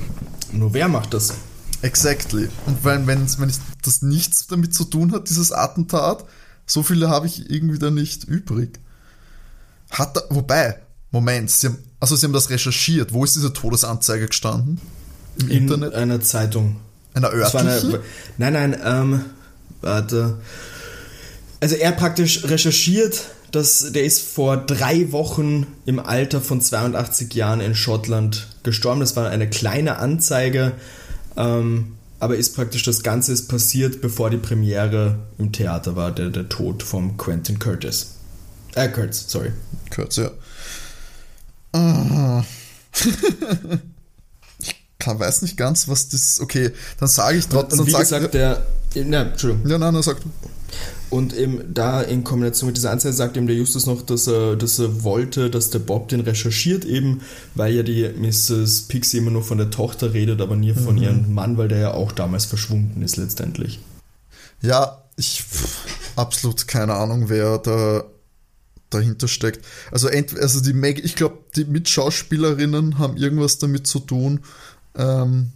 [0.53, 1.35] Nur wer macht das?
[1.83, 2.49] Exactly.
[2.67, 3.53] Und wenn, wenn, wenn
[3.83, 6.25] das nichts damit zu tun hat, dieses Attentat,
[6.67, 8.81] so viele habe ich irgendwie da nicht übrig.
[9.91, 10.79] Hat da, wobei,
[11.11, 13.13] Moment, sie haben, also sie haben das recherchiert.
[13.13, 14.81] Wo ist diese Todesanzeige gestanden?
[15.39, 15.95] Im In Internet?
[15.95, 16.77] einer Zeitung.
[17.15, 17.69] Einer örtlichen?
[17.69, 18.01] Eine,
[18.39, 19.25] nein, nein, ähm,
[19.81, 20.39] warte
[21.65, 27.63] also er praktisch recherchiert, dass der ist vor drei Wochen im Alter von 82 Jahren
[27.63, 29.01] in Schottland gestorben.
[29.01, 30.73] Das war eine kleine Anzeige,
[31.39, 36.29] ähm, aber ist praktisch das Ganze ist passiert, bevor die Premiere im Theater war, der,
[36.29, 38.17] der Tod von Quentin Curtis.
[38.75, 39.53] Äh, Kurtz, sorry.
[39.91, 40.31] Kurtz, ja.
[41.73, 42.45] Ah.
[45.05, 46.41] ich kann, weiß nicht ganz, was das.
[46.41, 47.87] Okay, dann sage ich trotzdem.
[47.87, 48.67] Wie gesagt, der.
[48.95, 49.71] Ja, Entschuldigung.
[49.71, 50.31] Ja, nein, nein, sag du.
[51.11, 54.57] Und eben da in Kombination mit dieser Anzeige sagt eben der Justus noch, dass er,
[54.57, 57.21] dass er wollte, dass der Bob den recherchiert, eben
[57.55, 58.83] weil ja die Mrs.
[58.89, 61.03] Pixie immer nur von der Tochter redet, aber nie von mhm.
[61.03, 63.81] ihrem Mann, weil der ja auch damals verschwunden ist letztendlich.
[64.63, 65.45] Ja, ich
[66.17, 68.05] absolut keine Ahnung, wer da
[68.91, 69.65] dahinter steckt.
[69.91, 74.41] Also, also die Meg, ich glaube, die Mitschauspielerinnen haben irgendwas damit zu tun.
[74.97, 75.53] Ähm,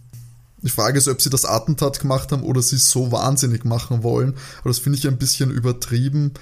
[0.61, 4.03] die Frage ist, ob sie das Attentat gemacht haben oder sie es so wahnsinnig machen
[4.03, 4.35] wollen.
[4.59, 6.33] Aber das finde ich ein bisschen übertrieben.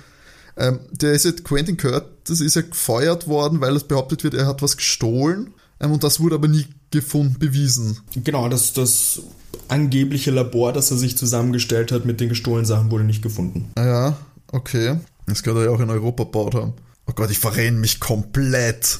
[0.57, 4.47] Ähm, der ist jetzt, Quentin Curtis ist ja gefeuert worden, weil es behauptet wird, er
[4.47, 5.53] hat was gestohlen.
[5.79, 7.99] Ähm, und das wurde aber nie gefunden, bewiesen.
[8.15, 9.21] Genau, das, das
[9.67, 13.71] angebliche Labor, das er sich zusammengestellt hat mit den gestohlenen Sachen, wurde nicht gefunden.
[13.75, 14.17] Ah ja,
[14.51, 14.97] okay.
[15.27, 16.73] Das könnte er ja auch in Europa gebaut haben.
[17.05, 18.97] Oh Gott, ich verrenne mich komplett.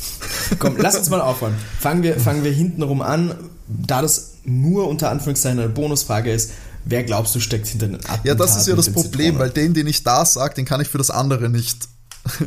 [0.60, 1.56] Komm, lass uns mal aufhören.
[1.80, 3.34] Fangen wir, fangen wir hintenrum an.
[3.68, 6.51] Da das nur unter Anführungszeichen eine Bonusfrage ist,
[6.86, 9.39] wer glaubst du steckt hinter den Attentat Ja, das ist ja das Problem, Zitronen?
[9.39, 11.89] weil den, den ich da sage, den kann ich für das andere nicht.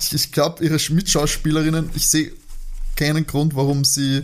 [0.00, 2.32] ich, ich glaube, ihre Mitschauspielerinnen, ich sehe
[2.96, 4.22] keinen Grund, warum sie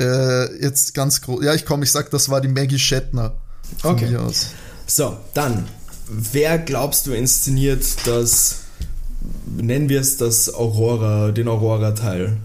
[0.00, 1.44] äh, jetzt ganz groß.
[1.44, 3.34] Ja, ich komme, ich sag, das war die Maggie Shatner.
[3.82, 4.16] okay.
[4.86, 5.66] So, dann,
[6.08, 8.60] wer glaubst du inszeniert das,
[9.56, 12.36] nennen wir es das Aurora, den Aurora-Teil?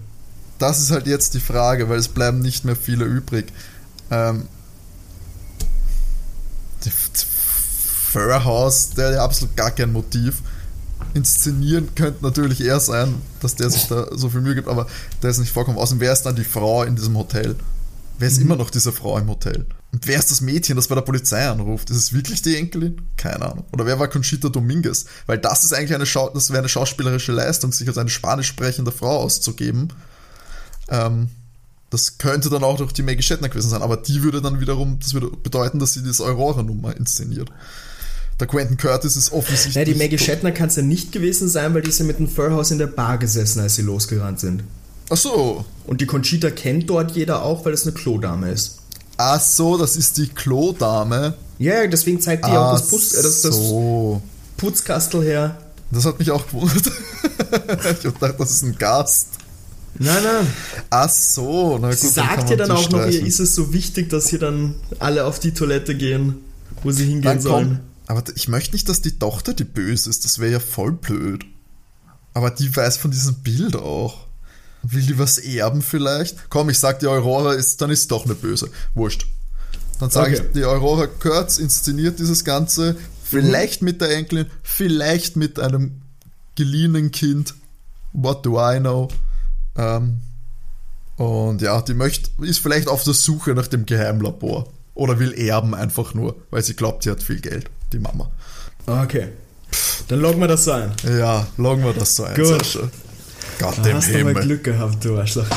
[0.60, 3.46] Das ist halt jetzt die Frage, weil es bleiben nicht mehr viele übrig.
[4.10, 4.46] Ähm,
[6.84, 6.90] die
[8.10, 10.42] Furhouse, der hat ja absolut gar kein Motiv.
[11.14, 14.86] Inszenieren könnte natürlich eher sein, dass der sich da so viel Mühe gibt, aber
[15.22, 15.78] der ist nicht vorkommen.
[15.78, 17.56] Außerdem, wer ist dann die Frau in diesem Hotel?
[18.18, 18.46] Wer ist mhm.
[18.46, 19.64] immer noch diese Frau im Hotel?
[19.92, 21.88] Und wer ist das Mädchen, das bei der Polizei anruft?
[21.88, 23.00] Ist es wirklich die Enkelin?
[23.16, 23.64] Keine Ahnung.
[23.72, 25.06] Oder wer war Conchita Dominguez?
[25.24, 28.48] Weil das ist eigentlich eine, Schau das wäre eine schauspielerische Leistung, sich als eine spanisch
[28.48, 29.88] sprechende Frau auszugeben.
[30.90, 31.28] Ähm,
[31.90, 34.98] das könnte dann auch durch die Maggie Shatner gewesen sein, aber die würde dann wiederum,
[35.00, 37.50] das würde bedeuten, dass sie das Aurora-Nummer inszeniert.
[38.38, 39.74] Der Quentin Curtis ist offensichtlich.
[39.74, 42.18] Ja, die Maggie Shatner kann es ja nicht gewesen sein, weil die ist ja mit
[42.18, 44.62] dem Furhouse in der Bar gesessen, als sie losgerannt sind.
[45.10, 45.64] Ach so.
[45.86, 48.78] Und die Conchita kennt dort jeder auch, weil es eine Klodame ist.
[49.18, 51.34] Ach so, das ist die Klodame.
[51.58, 54.22] Ja, deswegen zeigt die Ach auch das, Putz, äh, das, das so.
[54.56, 55.58] Putzkastel her.
[55.90, 56.86] Das hat mich auch gewundert.
[57.96, 59.26] ich gedacht, das ist ein Gast.
[60.02, 60.46] Nein, nein.
[60.88, 61.98] Ach so, na gut.
[61.98, 64.38] Sie dann sagt ja dann die auch noch, ihr ist es so wichtig, dass hier
[64.38, 66.36] dann alle auf die Toilette gehen,
[66.82, 67.68] wo sie hingehen Dann sollen.
[67.68, 68.16] komm.
[68.16, 70.24] Aber ich möchte nicht, dass die Tochter die böse ist.
[70.24, 71.44] Das wäre ja voll blöd.
[72.34, 74.26] Aber die weiß von diesem Bild auch.
[74.82, 76.48] Will die was erben vielleicht?
[76.48, 78.70] Komm, ich sag, die Aurora ist, dann ist sie doch eine böse.
[78.94, 79.26] Wurscht.
[80.00, 80.46] Dann sage Okay.
[80.46, 82.96] ich, die Aurora Kurtz inszeniert dieses Ganze.
[83.22, 86.00] Vielleicht mit der Enkelin, vielleicht mit einem
[86.56, 87.54] geliehenen Kind.
[88.14, 89.08] What do I know?
[89.76, 90.18] Ähm,
[91.16, 94.68] und ja, die möchte, ist vielleicht auf der Suche nach dem Geheimlabor.
[94.94, 98.30] Oder will erben einfach nur, weil sie glaubt, sie hat viel Geld, die Mama.
[98.86, 99.28] Okay.
[100.08, 100.92] Dann loggen wir das so ein.
[101.18, 102.46] Ja, loggen wir das so ein, Gut.
[102.46, 102.80] Sascha.
[103.58, 104.34] Gott Du im hast Himmel.
[104.34, 105.44] Glück gehabt, du Arschloch.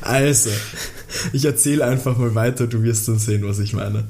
[0.00, 0.50] also,
[1.32, 4.04] ich erzähle einfach mal weiter, du wirst dann sehen, was ich meine.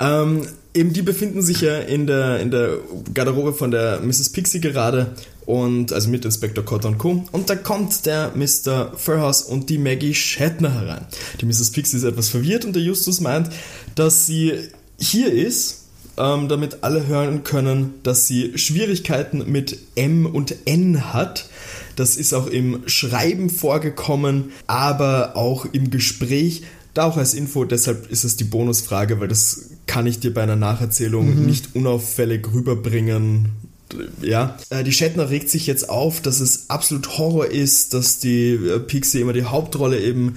[0.00, 2.78] Ähm, eben die befinden sich ja in der, in der
[3.12, 4.30] Garderobe von der Mrs.
[4.30, 5.14] Pixie gerade
[5.46, 7.24] und also mit Inspektor Cotter und Co.
[7.32, 8.92] Und da kommt der Mr.
[8.96, 11.06] Furhouse und die Maggie Shatner herein.
[11.40, 11.70] Die Mrs.
[11.72, 13.50] Pixie ist etwas verwirrt und der Justus meint,
[13.96, 14.52] dass sie
[14.98, 21.48] hier ist, ähm, damit alle hören können, dass sie Schwierigkeiten mit M und N hat.
[21.96, 26.62] Das ist auch im Schreiben vorgekommen, aber auch im Gespräch.
[26.94, 30.44] Da auch als Info, deshalb ist es die Bonusfrage, weil das kann ich dir bei
[30.44, 33.50] einer Nacherzählung nicht unauffällig rüberbringen.
[34.22, 38.52] Ja, Äh, die Shatner regt sich jetzt auf, dass es absolut Horror ist, dass die
[38.52, 40.36] äh, Pixie immer die Hauptrolle eben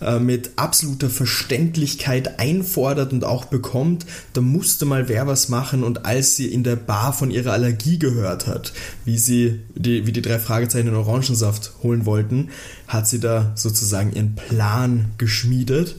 [0.00, 6.06] äh, mit absoluter Verständlichkeit einfordert und auch bekommt, da musste mal wer was machen und
[6.06, 8.72] als sie in der Bar von ihrer Allergie gehört hat,
[9.04, 12.48] wie sie die, wie die drei Fragezeichen in Orangensaft holen wollten,
[12.88, 15.96] hat sie da sozusagen ihren Plan geschmiedet.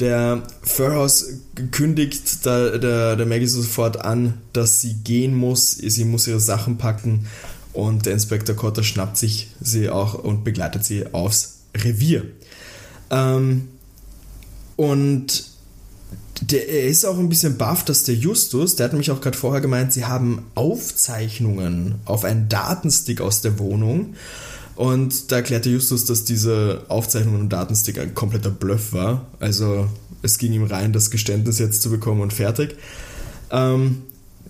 [0.00, 1.40] Der Furhouse
[1.72, 6.78] kündigt der, der, der Maggie sofort an, dass sie gehen muss, sie muss ihre Sachen
[6.78, 7.26] packen
[7.74, 12.24] und der Inspektor Cotter schnappt sich sie auch und begleitet sie aufs Revier.
[13.10, 13.68] Ähm,
[14.76, 15.44] und
[16.40, 19.36] der, er ist auch ein bisschen baff, dass der Justus, der hat nämlich auch gerade
[19.36, 24.14] vorher gemeint, sie haben Aufzeichnungen auf einen Datenstick aus der Wohnung.
[24.80, 29.26] Und da erklärt der Justus, dass diese Aufzeichnungen im Datenstick ein kompletter Bluff war.
[29.38, 29.90] Also
[30.22, 32.76] es ging ihm rein, das Geständnis jetzt zu bekommen und fertig.
[33.50, 34.00] Ähm,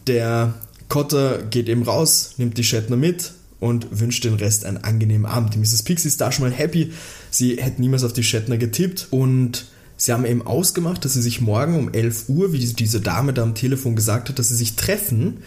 [0.06, 0.54] der
[0.88, 5.54] Cotter geht eben raus, nimmt die Shatner mit und wünscht den Rest einen angenehmen Abend.
[5.54, 5.82] Die Mrs.
[5.82, 6.92] Pixie ist da schon mal happy.
[7.32, 9.66] Sie hätte niemals auf die Shatner getippt und
[9.96, 13.42] sie haben eben ausgemacht, dass sie sich morgen um 11 Uhr, wie diese Dame da
[13.42, 15.38] am Telefon gesagt hat, dass sie sich treffen.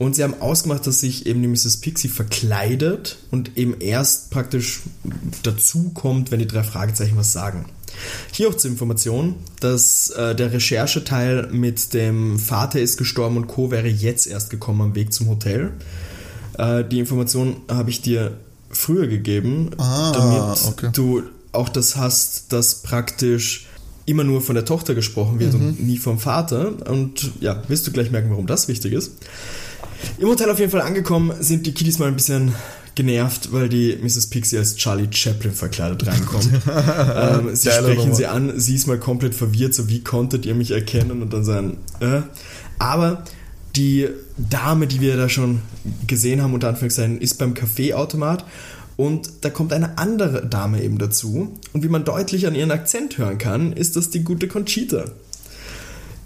[0.00, 1.76] Und sie haben ausgemacht, dass sich eben die Mrs.
[1.76, 4.80] Pixie verkleidet und eben erst praktisch
[5.42, 7.66] dazu kommt, wenn die drei Fragezeichen was sagen.
[8.32, 13.70] Hier auch zur Information, dass äh, der Rechercheteil mit dem Vater ist gestorben und Co.
[13.70, 15.72] wäre jetzt erst gekommen am Weg zum Hotel.
[16.56, 18.38] Äh, die Information habe ich dir
[18.70, 20.90] früher gegeben, Ah, damit okay.
[20.94, 23.66] du auch das hast, dass praktisch
[24.06, 25.60] immer nur von der Tochter gesprochen wird Mhm.
[25.60, 26.88] und nie vom Vater.
[26.88, 29.12] Und ja, wirst du gleich merken, warum das wichtig ist.
[30.18, 32.54] Im Hotel auf jeden Fall angekommen, sind die Kiddies mal ein bisschen
[32.94, 34.26] genervt, weil die Mrs.
[34.26, 36.50] Pixie als Charlie Chaplin verkleidet reinkommt.
[36.66, 38.14] ähm, sie Geile sprechen Nummer.
[38.14, 41.44] sie an, sie ist mal komplett verwirrt, so wie konntet ihr mich erkennen und dann
[41.44, 42.22] sagen, äh.
[42.78, 43.24] Aber
[43.76, 45.60] die Dame, die wir da schon
[46.06, 48.44] gesehen haben, unter Anführungszeichen, ist beim Kaffeeautomat
[48.96, 51.56] und da kommt eine andere Dame eben dazu.
[51.72, 55.06] Und wie man deutlich an ihren Akzent hören kann, ist das die gute Conchita.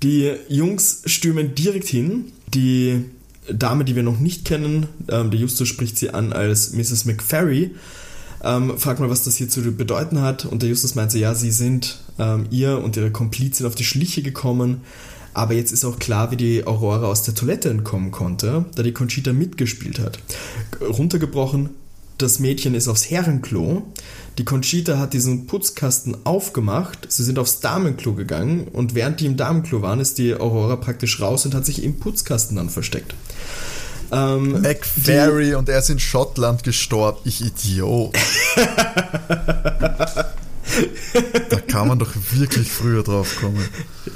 [0.03, 2.33] Die Jungs stürmen direkt hin.
[2.53, 3.05] Die
[3.53, 7.05] Dame, die wir noch nicht kennen, ähm, der Justus spricht sie an als Mrs.
[7.05, 7.75] McFerry,
[8.43, 10.45] ähm, fragt mal, was das hier zu bedeuten hat.
[10.45, 13.85] Und der Justus meint so, ja, sie sind ähm, ihr und ihre Komplizin auf die
[13.85, 14.83] Schliche gekommen.
[15.33, 18.93] Aber jetzt ist auch klar, wie die Aurora aus der Toilette entkommen konnte, da die
[18.93, 20.21] Conchita mitgespielt hat.
[20.81, 21.71] Runtergebrochen,
[22.19, 23.83] das Mädchen ist aufs Herrenklo.
[24.39, 27.07] Die Conchita hat diesen Putzkasten aufgemacht.
[27.09, 31.21] Sie sind aufs Damenklo gegangen und während die im Damenklo waren, ist die Aurora praktisch
[31.21, 33.15] raus und hat sich im Putzkasten dann versteckt.
[34.13, 37.19] Ähm, McFerry und er ist in Schottland gestorben.
[37.25, 38.17] Ich Idiot.
[41.49, 43.69] da kann man doch wirklich früher drauf kommen.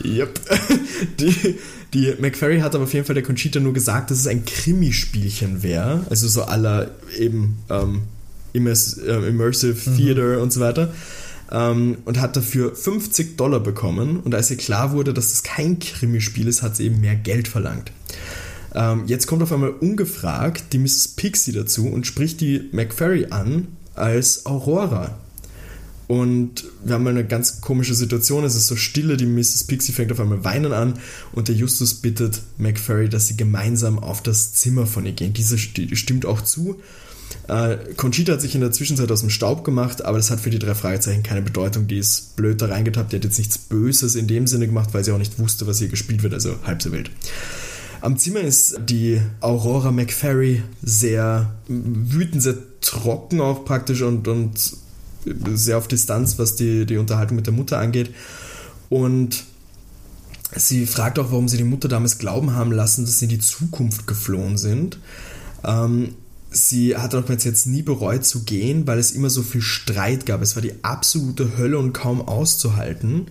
[0.05, 0.41] Yep.
[1.19, 1.59] Die,
[1.95, 5.63] die McFerry hat aber auf jeden Fall der Conchita nur gesagt, dass es ein Krimispielchen
[5.63, 6.05] wäre.
[6.11, 8.03] Also so aller eben ähm,
[8.53, 10.93] Immers, äh, Immersive Theater und so weiter.
[11.51, 14.21] ähm, und hat dafür 50 Dollar bekommen.
[14.21, 17.49] Und als ihr klar wurde, dass das kein Krimispiel ist, hat sie eben mehr Geld
[17.49, 17.93] verlangt.
[18.75, 21.09] Ähm, jetzt kommt auf einmal ungefragt die Mrs.
[21.17, 25.19] Pixie dazu und spricht die McFerry an als Aurora.
[26.09, 28.43] Und wir haben mal eine ganz komische Situation.
[28.43, 29.65] Es ist so stille, die Mrs.
[29.65, 30.95] Pixie fängt auf einmal weinen an
[31.33, 35.35] und der Justus bittet McFerry, dass sie gemeinsam auf das Zimmer von ihr gehen.
[35.35, 36.81] Diese stimmt auch zu.
[37.47, 40.49] Äh, Conchita hat sich in der Zwischenzeit aus dem Staub gemacht, aber das hat für
[40.49, 41.87] die drei Fragezeichen keine Bedeutung.
[41.87, 43.13] Die ist blöd da reingetappt.
[43.13, 45.79] Die hat jetzt nichts Böses in dem Sinne gemacht, weil sie auch nicht wusste, was
[45.79, 47.11] hier gespielt wird, also halb so wild.
[48.01, 54.73] Am Zimmer ist die Aurora McFerry sehr wütend, sehr trocken auch praktisch und, und
[55.25, 58.15] sehr auf Distanz, was die, die Unterhaltung mit der Mutter angeht.
[58.89, 59.45] Und
[60.55, 63.39] sie fragt auch, warum sie die Mutter damals glauben haben lassen, dass sie in die
[63.39, 64.99] Zukunft geflohen sind.
[65.65, 66.15] Ähm,
[66.51, 70.43] sie hat auch jetzt nie bereut zu gehen, weil es immer so viel Streit gab.
[70.43, 73.27] Es war die absolute Hölle und kaum auszuhalten.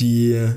[0.00, 0.48] Die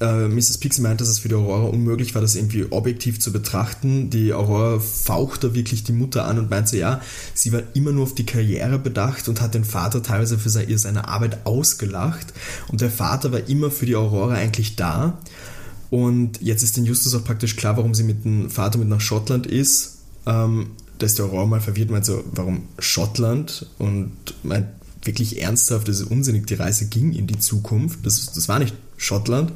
[0.00, 0.58] äh, Mrs.
[0.58, 4.10] Pixie meint, dass es für die Aurora unmöglich war, das irgendwie objektiv zu betrachten.
[4.10, 7.00] Die Aurora fauchte wirklich die Mutter an und meinte, ja,
[7.34, 10.78] sie war immer nur auf die Karriere bedacht und hat den Vater teilweise für seine,
[10.78, 12.32] seine Arbeit ausgelacht.
[12.68, 15.18] Und der Vater war immer für die Aurora eigentlich da.
[15.90, 19.00] Und jetzt ist den Justus auch praktisch klar, warum sie mit dem Vater mit nach
[19.00, 19.98] Schottland ist.
[20.24, 23.66] Ähm, da ist der Aurora mal verwirrt, meint so, warum Schottland?
[23.78, 24.68] Und meint
[25.02, 28.04] wirklich ernsthaft, das ist unsinnig, die Reise ging in die Zukunft.
[28.04, 29.52] Das, das war nicht Schottland.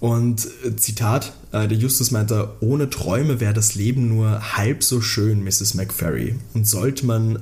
[0.00, 5.00] Und äh, Zitat, äh, der Justus meinte, ohne Träume wäre das Leben nur halb so
[5.00, 5.74] schön, Mrs.
[5.74, 6.34] McFerry.
[6.54, 7.40] Und sollte man,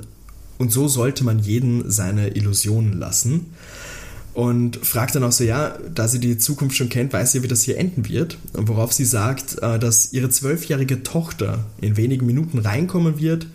[0.59, 3.47] und so sollte man jeden seine Illusionen lassen.
[4.35, 7.49] Und fragt dann auch so, ja, da sie die Zukunft schon kennt, weiß sie, wie
[7.49, 8.39] das hier enden wird.
[8.53, 13.47] Und worauf sie sagt, äh, dass ihre zwölfjährige Tochter in wenigen Minuten reinkommen wird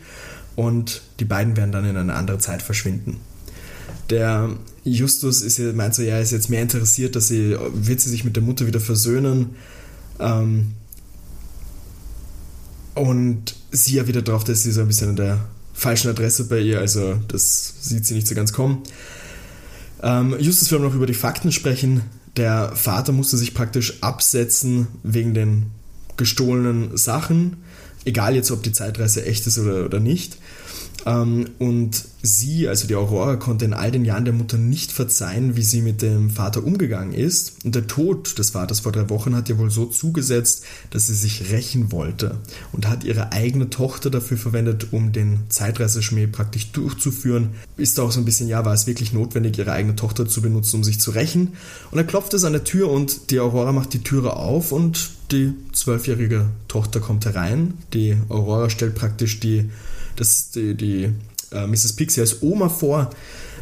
[0.56, 3.18] und die beiden werden dann in eine andere Zeit verschwinden.
[4.10, 4.50] Der
[4.84, 8.36] Justus ist, meint so, ja, ist jetzt mehr interessiert, dass sie, wird sie sich mit
[8.36, 9.56] der Mutter wieder versöhnen.
[10.20, 10.74] Ähm,
[12.96, 16.60] und sie ja wieder drauf, dass sie so ein bisschen an der falschen Adresse bei
[16.60, 18.84] ihr, also das sieht sie nicht so ganz kommen.
[20.02, 22.02] Ähm, Justus will noch über die Fakten sprechen.
[22.36, 25.68] Der Vater musste sich praktisch absetzen wegen den
[26.18, 27.58] gestohlenen Sachen,
[28.06, 30.38] egal jetzt ob die Zeitreise echt ist oder, oder nicht.
[31.06, 35.56] Ähm, und sie, also die Aurora, konnte in all den Jahren der Mutter nicht verzeihen,
[35.56, 37.66] wie sie mit dem Vater umgegangen ist.
[37.66, 41.16] Und der Tod des Vaters vor drei Wochen hat ihr wohl so zugesetzt, dass sie
[41.16, 42.38] sich rächen wollte
[42.72, 47.50] und hat ihre eigene Tochter dafür verwendet, um den Zeitreiseschmäh praktisch durchzuführen.
[47.76, 50.78] Ist auch so ein bisschen, ja, war es wirklich notwendig, ihre eigene Tochter zu benutzen,
[50.78, 51.50] um sich zu rächen?
[51.92, 55.12] Und dann klopft es an der Tür und die Aurora macht die Türe auf und
[55.32, 57.74] die zwölfjährige Tochter kommt herein.
[57.94, 59.70] Die Aurora stellt praktisch die
[60.16, 61.10] das, die, die
[61.52, 61.94] äh, Mrs.
[61.94, 63.10] Pixie als Oma vor.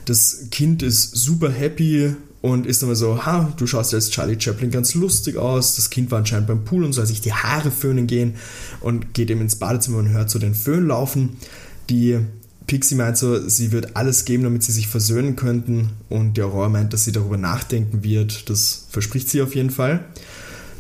[0.06, 4.40] Das Kind ist super happy und ist dann so, ha, du schaust ja als Charlie
[4.40, 5.76] Chaplin ganz lustig aus.
[5.76, 8.36] Das Kind war anscheinend beim Pool und soll sich die Haare föhnen gehen
[8.80, 11.38] und geht eben ins Badezimmer und hört so den Föhn laufen.
[11.90, 12.20] Die
[12.66, 16.70] Pixie meint so, sie wird alles geben, damit sie sich versöhnen könnten und die Aurora
[16.70, 18.50] meint, dass sie darüber nachdenken wird.
[18.50, 20.06] Das verspricht sie auf jeden Fall.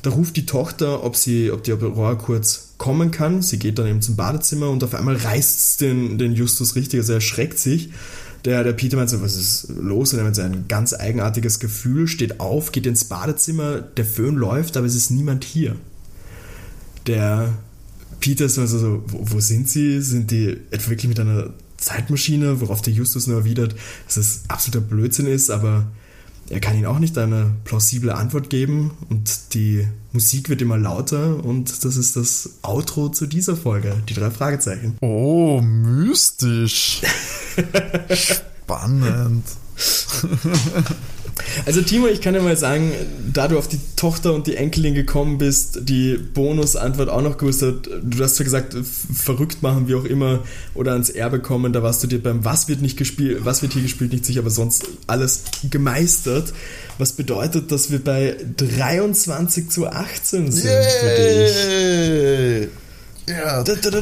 [0.02, 3.42] Da ruft die Tochter, ob, sie, ob die Aurora kurz kommen kann.
[3.42, 7.00] Sie geht dann eben zum Badezimmer und auf einmal reißt es den, den Justus richtig,
[7.00, 7.90] also er erschreckt sich.
[8.46, 10.14] Der, der Peter meint so, was ist los?
[10.14, 14.78] Er meint so ein ganz eigenartiges Gefühl, steht auf, geht ins Badezimmer, der Föhn läuft,
[14.78, 15.76] aber es ist niemand hier.
[17.06, 17.54] Der
[18.20, 20.02] Peter ist also so, wo, wo sind sie?
[20.02, 22.62] Sind die etwa wirklich mit einer Zeitmaschine?
[22.62, 23.76] Worauf der Justus nur erwidert,
[24.08, 25.86] dass es absoluter Blödsinn ist, aber
[26.52, 31.44] er kann ihnen auch nicht eine plausible Antwort geben und die Musik wird immer lauter
[31.44, 34.98] und das ist das Outro zu dieser Folge, die drei Fragezeichen.
[35.00, 37.02] Oh, mystisch.
[38.14, 39.46] Spannend.
[41.66, 42.92] Also Timo, ich kann dir mal sagen,
[43.34, 47.62] da du auf die Tochter und die Enkelin gekommen bist, die Bonusantwort auch noch gewusst
[47.62, 48.76] hat, du hast ja gesagt,
[49.14, 52.68] verrückt machen, wie auch immer, oder ans Erbe kommen, da warst du dir beim Was
[52.68, 56.54] wird nicht gespielt, was wird hier gespielt nicht sicher, aber sonst alles gemeistert.
[56.98, 60.84] Was bedeutet, dass wir bei 23 zu 18 sind Yay!
[61.02, 62.70] für dich.
[63.30, 63.64] Ja.
[63.64, 64.02] Da, da, da,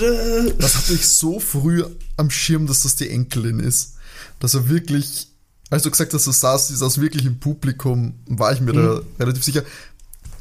[0.58, 1.84] das hatte ich so früh
[2.18, 3.94] am Schirm, dass das die Enkelin ist.
[4.40, 5.29] Dass er wirklich
[5.70, 8.78] als du gesagt hast, du saßt, ist aus wirklich im Publikum, war ich mir mhm.
[8.78, 9.64] da relativ sicher.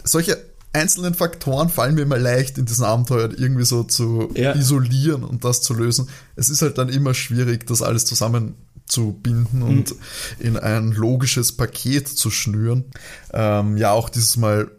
[0.05, 0.39] Solche
[0.73, 4.55] einzelnen Faktoren fallen mir immer leicht in diesem Abenteuer irgendwie so zu ja.
[4.55, 6.09] isolieren und das zu lösen.
[6.37, 9.63] Es ist halt dann immer schwierig, das alles zusammenzubinden mhm.
[9.63, 9.95] und
[10.39, 12.85] in ein logisches Paket zu schnüren.
[13.33, 14.71] Ähm, ja, auch dieses Mal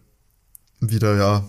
[0.79, 1.43] wieder, ja,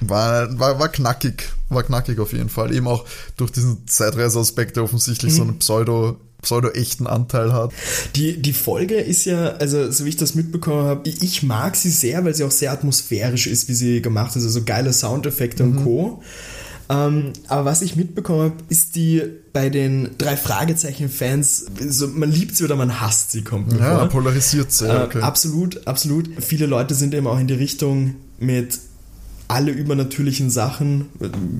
[0.00, 2.74] war, war, war knackig, war knackig auf jeden Fall.
[2.74, 3.04] Eben auch
[3.36, 5.36] durch diesen Zeitreiseaspekt, der offensichtlich mhm.
[5.36, 7.72] so eine Pseudo- pseudo-echten Anteil hat.
[8.14, 11.90] Die, die Folge ist ja, also so wie ich das mitbekommen habe, ich mag sie
[11.90, 15.78] sehr, weil sie auch sehr atmosphärisch ist, wie sie gemacht ist, also geile Soundeffekte mhm.
[15.78, 16.22] und Co.
[16.88, 19.22] Ähm, aber was ich mitbekommen habe, ist die
[19.52, 24.08] bei den drei Fragezeichen-Fans, so, man liebt sie oder man hasst sie, kommt Ja, vor.
[24.08, 24.68] polarisiert.
[24.82, 25.18] Okay.
[25.18, 26.28] Äh, absolut, absolut.
[26.40, 28.78] Viele Leute sind eben auch in die Richtung mit
[29.46, 31.10] alle übernatürlichen Sachen,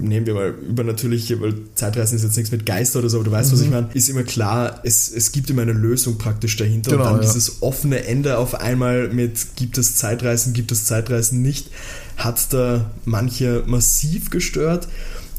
[0.00, 3.30] nehmen wir mal übernatürliche, weil Zeitreisen ist jetzt nichts mit Geister oder so, aber du
[3.30, 3.52] weißt, mhm.
[3.52, 3.74] was ich mhm.
[3.74, 7.16] meine, ist immer klar, es, es gibt immer eine Lösung praktisch dahinter genau, und dann
[7.22, 7.22] ja.
[7.22, 11.68] dieses offene Ende auf einmal mit gibt es Zeitreisen, gibt es Zeitreisen nicht,
[12.16, 14.88] hat da manche massiv gestört.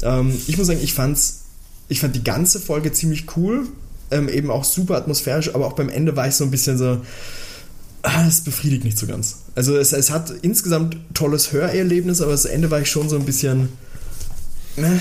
[0.02, 1.40] Ähm, ich muss sagen, ich fand's,
[1.88, 3.66] ich fand die ganze Folge ziemlich cool,
[4.12, 7.00] ähm, eben auch super atmosphärisch, aber auch beim Ende war ich so ein bisschen so,
[8.06, 9.38] ah, es befriedigt nicht so ganz.
[9.54, 13.24] Also es, es hat insgesamt tolles Hörerlebnis, aber das Ende war ich schon so ein
[13.24, 13.68] bisschen.
[14.76, 15.00] Ne?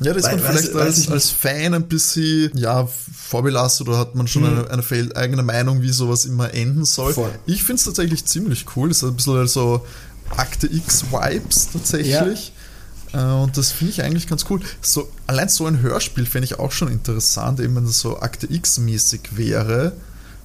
[0.00, 4.28] Ja, das ist man vielleicht als, als Fan ein bisschen ja, vorbelastet oder hat man
[4.28, 4.66] schon mhm.
[4.68, 7.14] eine, eine eigene Meinung, wie sowas immer enden soll.
[7.14, 7.30] Voll.
[7.46, 8.88] Ich finde es tatsächlich ziemlich cool.
[8.88, 9.86] Das ist ein bisschen so
[10.36, 12.52] Akte X-Vibes tatsächlich.
[13.12, 13.40] Ja.
[13.40, 14.60] Äh, und das finde ich eigentlich ganz cool.
[14.82, 18.52] So, allein so ein Hörspiel fände ich auch schon interessant, eben wenn das so Akte
[18.52, 19.92] X-mäßig wäre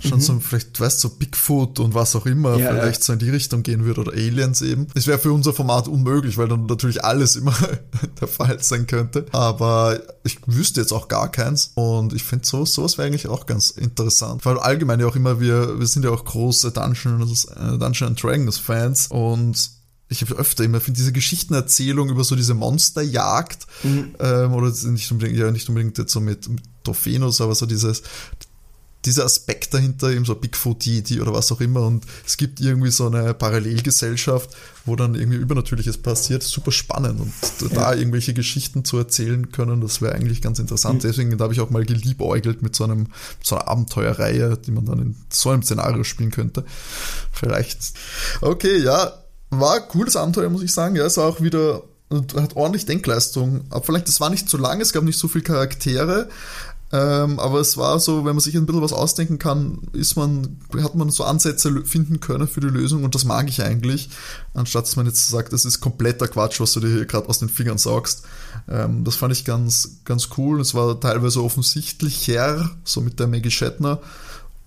[0.02, 0.22] schon mhm.
[0.22, 3.06] so vielleicht, weißt du, so Bigfoot und was auch immer ja, vielleicht ja.
[3.06, 4.88] so in die Richtung gehen würde oder Aliens eben.
[4.96, 7.56] Es wäre für unser Format unmöglich, weil dann natürlich alles immer
[8.22, 9.26] der Fall sein könnte.
[9.32, 13.46] Aber ich wüsste jetzt auch gar keins und ich finde so, sowas wäre eigentlich auch
[13.46, 14.46] ganz interessant.
[14.46, 18.58] Weil allgemein ja auch immer wir, wir sind ja auch große Dungeons, äh, Dungeon Dragons
[18.58, 19.82] Fans und
[20.12, 24.16] ich habe öfter immer finde diese Geschichtenerzählung über so diese Monsterjagd mhm.
[24.20, 28.04] ähm, oder nicht unbedingt ja nicht unbedingt jetzt so mit, mit Trophäen aber so dieses
[29.06, 32.92] dieser Aspekt dahinter, eben so Bigfoot die oder was auch immer und es gibt irgendwie
[32.92, 34.52] so eine Parallelgesellschaft,
[34.86, 37.76] wo dann irgendwie Übernatürliches passiert, super spannend und ja.
[37.76, 41.04] da irgendwelche Geschichten zu erzählen können, das wäre eigentlich ganz interessant.
[41.04, 41.08] Mhm.
[41.08, 43.08] Deswegen habe ich auch mal geliebäugelt mit so einem
[43.44, 46.64] so einer Abenteuerreihe, die man dann in so einem Szenario spielen könnte.
[47.32, 47.94] Vielleicht.
[48.42, 49.14] Okay, ja,
[49.50, 50.96] war ein cooles Abenteuer, muss ich sagen.
[50.96, 51.84] Ja, es war auch wieder
[52.36, 53.62] hat ordentlich Denkleistung.
[53.70, 56.30] Aber vielleicht, das war nicht zu lang, es gab nicht so viele Charaktere,
[56.94, 60.60] ähm, aber es war so, wenn man sich ein bisschen was ausdenken kann, ist man,
[60.82, 64.10] hat man so Ansätze finden können für die Lösung und das mag ich eigentlich,
[64.54, 67.40] anstatt dass man jetzt sagt, das ist kompletter Quatsch, was du dir hier gerade aus
[67.40, 68.24] den Fingern saugst.
[68.68, 70.60] Ähm, das fand ich ganz, ganz cool.
[70.60, 74.02] Es war teilweise offensichtlicher, so mit der Maggie Shatner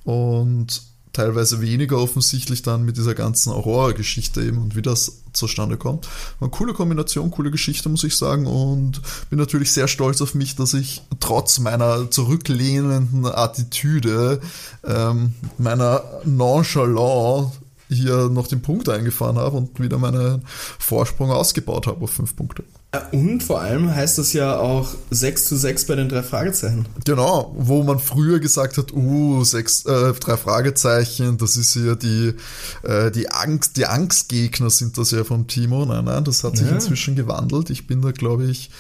[0.05, 0.83] und
[1.15, 6.09] teilweise weniger offensichtlich dann mit dieser ganzen Aurora-Geschichte eben und wie das zustande kommt.
[6.41, 8.47] Eine coole Kombination, coole Geschichte, muss ich sagen.
[8.47, 9.01] Und
[9.31, 14.41] bin natürlich sehr stolz auf mich, dass ich trotz meiner zurücklehnenden Attitüde,
[14.85, 17.53] ähm, meiner Nonchalance
[17.89, 20.43] hier noch den Punkt eingefahren habe und wieder meinen
[20.79, 22.65] Vorsprung ausgebaut habe auf fünf Punkte.
[23.13, 26.87] Und vor allem heißt das ja auch 6 zu 6 bei den drei Fragezeichen.
[27.05, 32.35] Genau, wo man früher gesagt hat, uh, sechs, äh, drei Fragezeichen, das ist ja die,
[32.83, 35.85] äh, die Angst, die Angstgegner sind das ja vom Timo.
[35.85, 36.75] Nein, nein, das hat sich ja.
[36.75, 37.71] inzwischen gewandelt.
[37.71, 38.71] Ich bin da, glaube ich,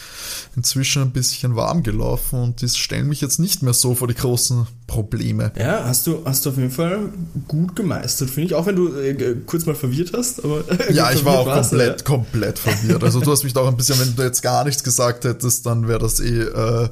[0.56, 4.14] inzwischen ein bisschen warm gelaufen und die stellen mich jetzt nicht mehr so vor die
[4.14, 5.50] großen Probleme.
[5.58, 7.08] Ja, hast du, hast du auf jeden Fall
[7.48, 8.54] gut gemeistert, finde ich.
[8.54, 10.62] Auch wenn du äh, kurz mal verwirrt hast, aber.
[10.92, 12.04] ja, ich war auch komplett, ja.
[12.04, 13.02] komplett verwirrt.
[13.02, 15.64] Also du hast mich da auch ein bisschen, wenn du jetzt gar nichts gesagt hättest,
[15.64, 16.88] dann wäre das eh äh,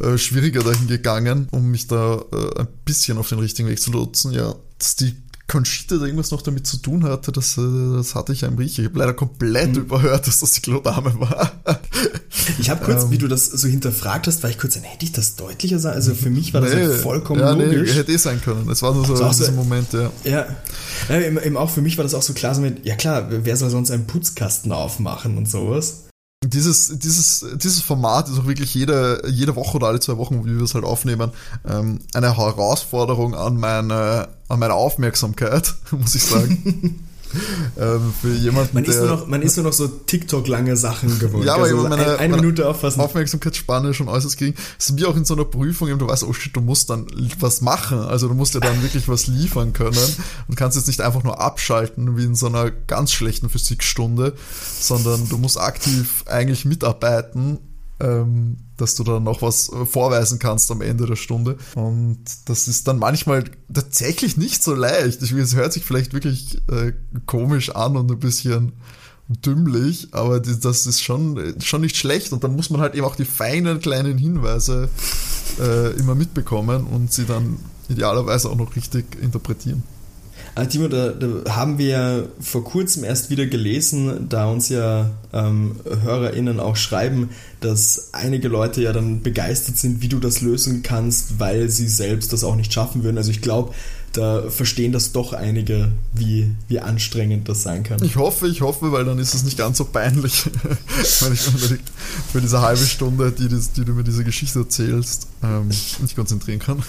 [0.00, 3.92] äh, schwieriger dahin gegangen, um mich da äh, ein bisschen auf den richtigen Weg zu
[3.92, 4.32] lotsen.
[4.32, 5.14] Ja, dass die
[5.50, 7.62] Conchita da irgendwas noch damit zu tun hatte, das, äh,
[7.96, 8.82] das hatte ich ja im Riecher.
[8.82, 9.82] Ich habe leider komplett mhm.
[9.82, 11.50] überhört, dass das die Klodame war.
[12.60, 15.10] Ich habe kurz, ähm, wie du das so hinterfragt hast, war ich kurz, hätte ich
[15.10, 15.94] das deutlicher sein?
[15.94, 17.90] Also für mich war das nee, halt vollkommen ja, logisch.
[17.90, 18.68] Nee, hätte eh sein können.
[18.70, 20.12] Es war nur so, so dieser Moment, ja.
[20.22, 20.46] Ja,
[21.08, 23.26] ja eben, eben, auch für mich war das auch so klar, so mit, ja klar,
[23.30, 26.04] wer soll sonst einen Putzkasten aufmachen und sowas?
[26.42, 30.56] Dieses, dieses, dieses Format ist auch wirklich jede, jede Woche oder alle zwei Wochen, wie
[30.56, 31.32] wir es halt aufnehmen,
[31.68, 37.04] ähm, eine Herausforderung an meine, an meine Aufmerksamkeit, muss ich sagen.
[37.78, 41.18] ähm, für jemanden, man, ist der, nur noch, man ist nur noch so TikTok-lange Sachen
[41.18, 41.44] gewohnt.
[41.44, 43.00] Ja, aber also meine, ein, eine Minute aufpassen.
[43.00, 44.54] Aufmerksamkeitsspanne schon äußerst gering.
[44.76, 46.90] Das ist wie auch in so einer Prüfung, eben, du weißt, oh shit, du musst
[46.90, 47.06] dann
[47.38, 48.00] was machen.
[48.00, 49.98] Also du musst ja dann wirklich was liefern können
[50.48, 54.34] und kannst jetzt nicht einfach nur abschalten wie in so einer ganz schlechten Physikstunde,
[54.80, 57.58] sondern du musst aktiv eigentlich mitarbeiten
[58.00, 61.56] ähm, dass du dann noch was äh, vorweisen kannst am Ende der Stunde.
[61.74, 65.22] Und das ist dann manchmal tatsächlich nicht so leicht.
[65.22, 66.92] Es hört sich vielleicht wirklich äh,
[67.26, 68.72] komisch an und ein bisschen
[69.28, 72.32] dümmlich, aber das ist schon, schon nicht schlecht.
[72.32, 74.88] Und dann muss man halt eben auch die feinen kleinen Hinweise
[75.60, 77.58] äh, immer mitbekommen und sie dann
[77.88, 79.82] idealerweise auch noch richtig interpretieren.
[80.56, 85.76] Äh, Timo, da, da, haben wir vor kurzem erst wieder gelesen, da uns ja ähm,
[85.84, 91.38] HörerInnen auch schreiben, dass einige Leute ja dann begeistert sind, wie du das lösen kannst,
[91.38, 93.18] weil sie selbst das auch nicht schaffen würden.
[93.18, 93.74] Also ich glaube,
[94.12, 98.02] da verstehen das doch einige, wie, wie anstrengend das sein kann.
[98.02, 100.44] Ich hoffe, ich hoffe, weil dann ist es nicht ganz so peinlich,
[101.20, 101.40] wenn ich
[102.32, 106.82] für diese halbe Stunde, die, die du mir diese Geschichte erzählst, ähm, nicht konzentrieren kann.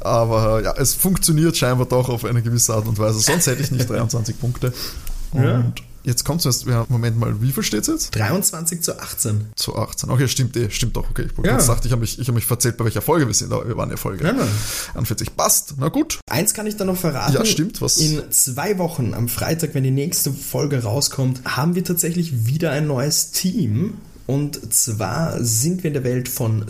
[0.00, 3.20] Aber ja, es funktioniert scheinbar doch auf eine gewisse Art und Weise.
[3.20, 4.72] Sonst hätte ich nicht 23 Punkte.
[5.32, 5.72] Und ja.
[6.04, 8.16] Jetzt kommt es ja, Moment mal, wie viel steht es jetzt?
[8.16, 9.46] 23 zu 18.
[9.56, 10.10] Zu 18.
[10.10, 11.08] Okay, stimmt eh, stimmt doch.
[11.10, 11.56] Okay, ich ja.
[11.56, 13.90] dachte, ich habe mich, hab mich verzählt, bei welcher Folge wir sind, aber wir waren
[13.90, 14.34] ja Folge ja,
[14.94, 15.34] 41.
[15.34, 16.20] Passt, na gut.
[16.30, 17.32] Eins kann ich da noch verraten.
[17.32, 17.80] Ja, stimmt.
[17.80, 17.96] Was?
[17.96, 22.86] In zwei Wochen, am Freitag, wenn die nächste Folge rauskommt, haben wir tatsächlich wieder ein
[22.86, 23.94] neues Team.
[24.26, 26.64] Und zwar sind wir in der Welt von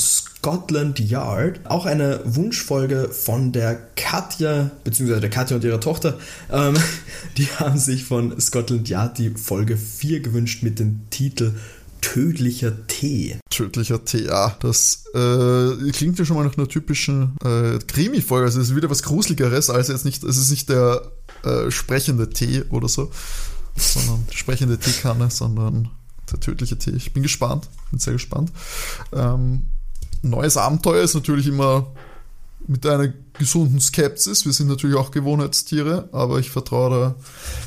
[0.45, 1.61] Scotland Yard.
[1.65, 6.19] Auch eine Wunschfolge von der Katja, beziehungsweise der Katja und ihrer Tochter.
[6.53, 6.75] Ähm,
[7.39, 11.55] die haben sich von Scotland Yard die Folge 4 gewünscht mit dem Titel
[12.03, 13.39] Tödlicher Tee.
[13.49, 14.55] Tödlicher Tee, ja.
[14.61, 18.45] Das äh, klingt ja schon mal nach einer typischen äh, Krimi-Folge.
[18.45, 21.11] Also es ist wieder was Gruseligeres, als jetzt nicht, es ist nicht der
[21.45, 23.11] äh, sprechende Tee oder so,
[23.77, 25.89] sondern die sprechende Teekanne, sondern
[26.31, 26.91] der tödliche Tee.
[26.91, 28.53] Ich bin gespannt, bin sehr gespannt.
[29.15, 29.63] Ähm,
[30.31, 31.87] neues Abenteuer ist natürlich immer
[32.67, 34.45] mit einer gesunden Skepsis.
[34.45, 37.15] Wir sind natürlich auch Gewohnheitstiere, aber ich vertraue da,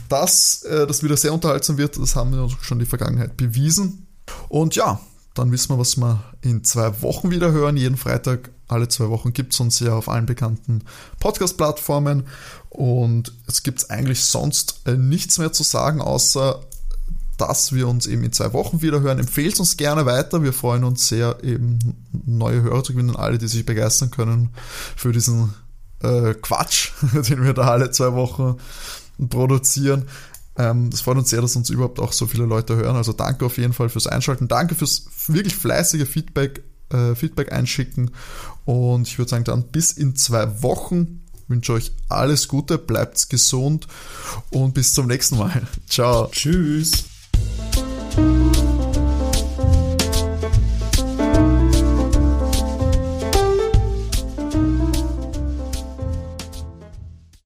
[0.10, 1.98] dass äh, das wieder sehr unterhaltsam wird.
[1.98, 4.08] Das haben wir uns schon der Vergangenheit bewiesen.
[4.50, 5.00] Und ja,
[5.34, 7.78] dann wissen wir, was wir in zwei Wochen wieder hören.
[7.78, 10.84] Jeden Freitag, alle zwei Wochen gibt es uns ja auf allen bekannten
[11.20, 12.24] Podcast-Plattformen.
[12.70, 16.62] Und es gibt eigentlich sonst äh, nichts mehr zu sagen, außer
[17.38, 19.20] dass wir uns eben in zwei Wochen wieder hören.
[19.20, 20.44] Empfehlt uns gerne weiter.
[20.44, 21.80] Wir freuen uns sehr, eben
[22.26, 24.50] neue Hörer zu gewinnen, alle, die sich begeistern können
[24.96, 25.54] für diesen
[26.02, 26.92] äh, Quatsch,
[27.30, 28.58] den wir da alle zwei Wochen
[29.30, 30.06] produzieren.
[30.58, 32.96] Ähm, das freut uns sehr, dass uns überhaupt auch so viele Leute hören.
[32.96, 34.48] Also danke auf jeden Fall fürs Einschalten.
[34.48, 38.12] Danke fürs wirklich fleißige Feedback, äh, Feedback einschicken.
[38.66, 43.88] Und ich würde sagen, dann bis in zwei Wochen wünsche euch alles Gute, bleibt gesund
[44.50, 45.68] und bis zum nächsten Mal.
[45.88, 46.30] Ciao.
[46.32, 47.17] Tschüss.
[48.18, 48.77] Thank you.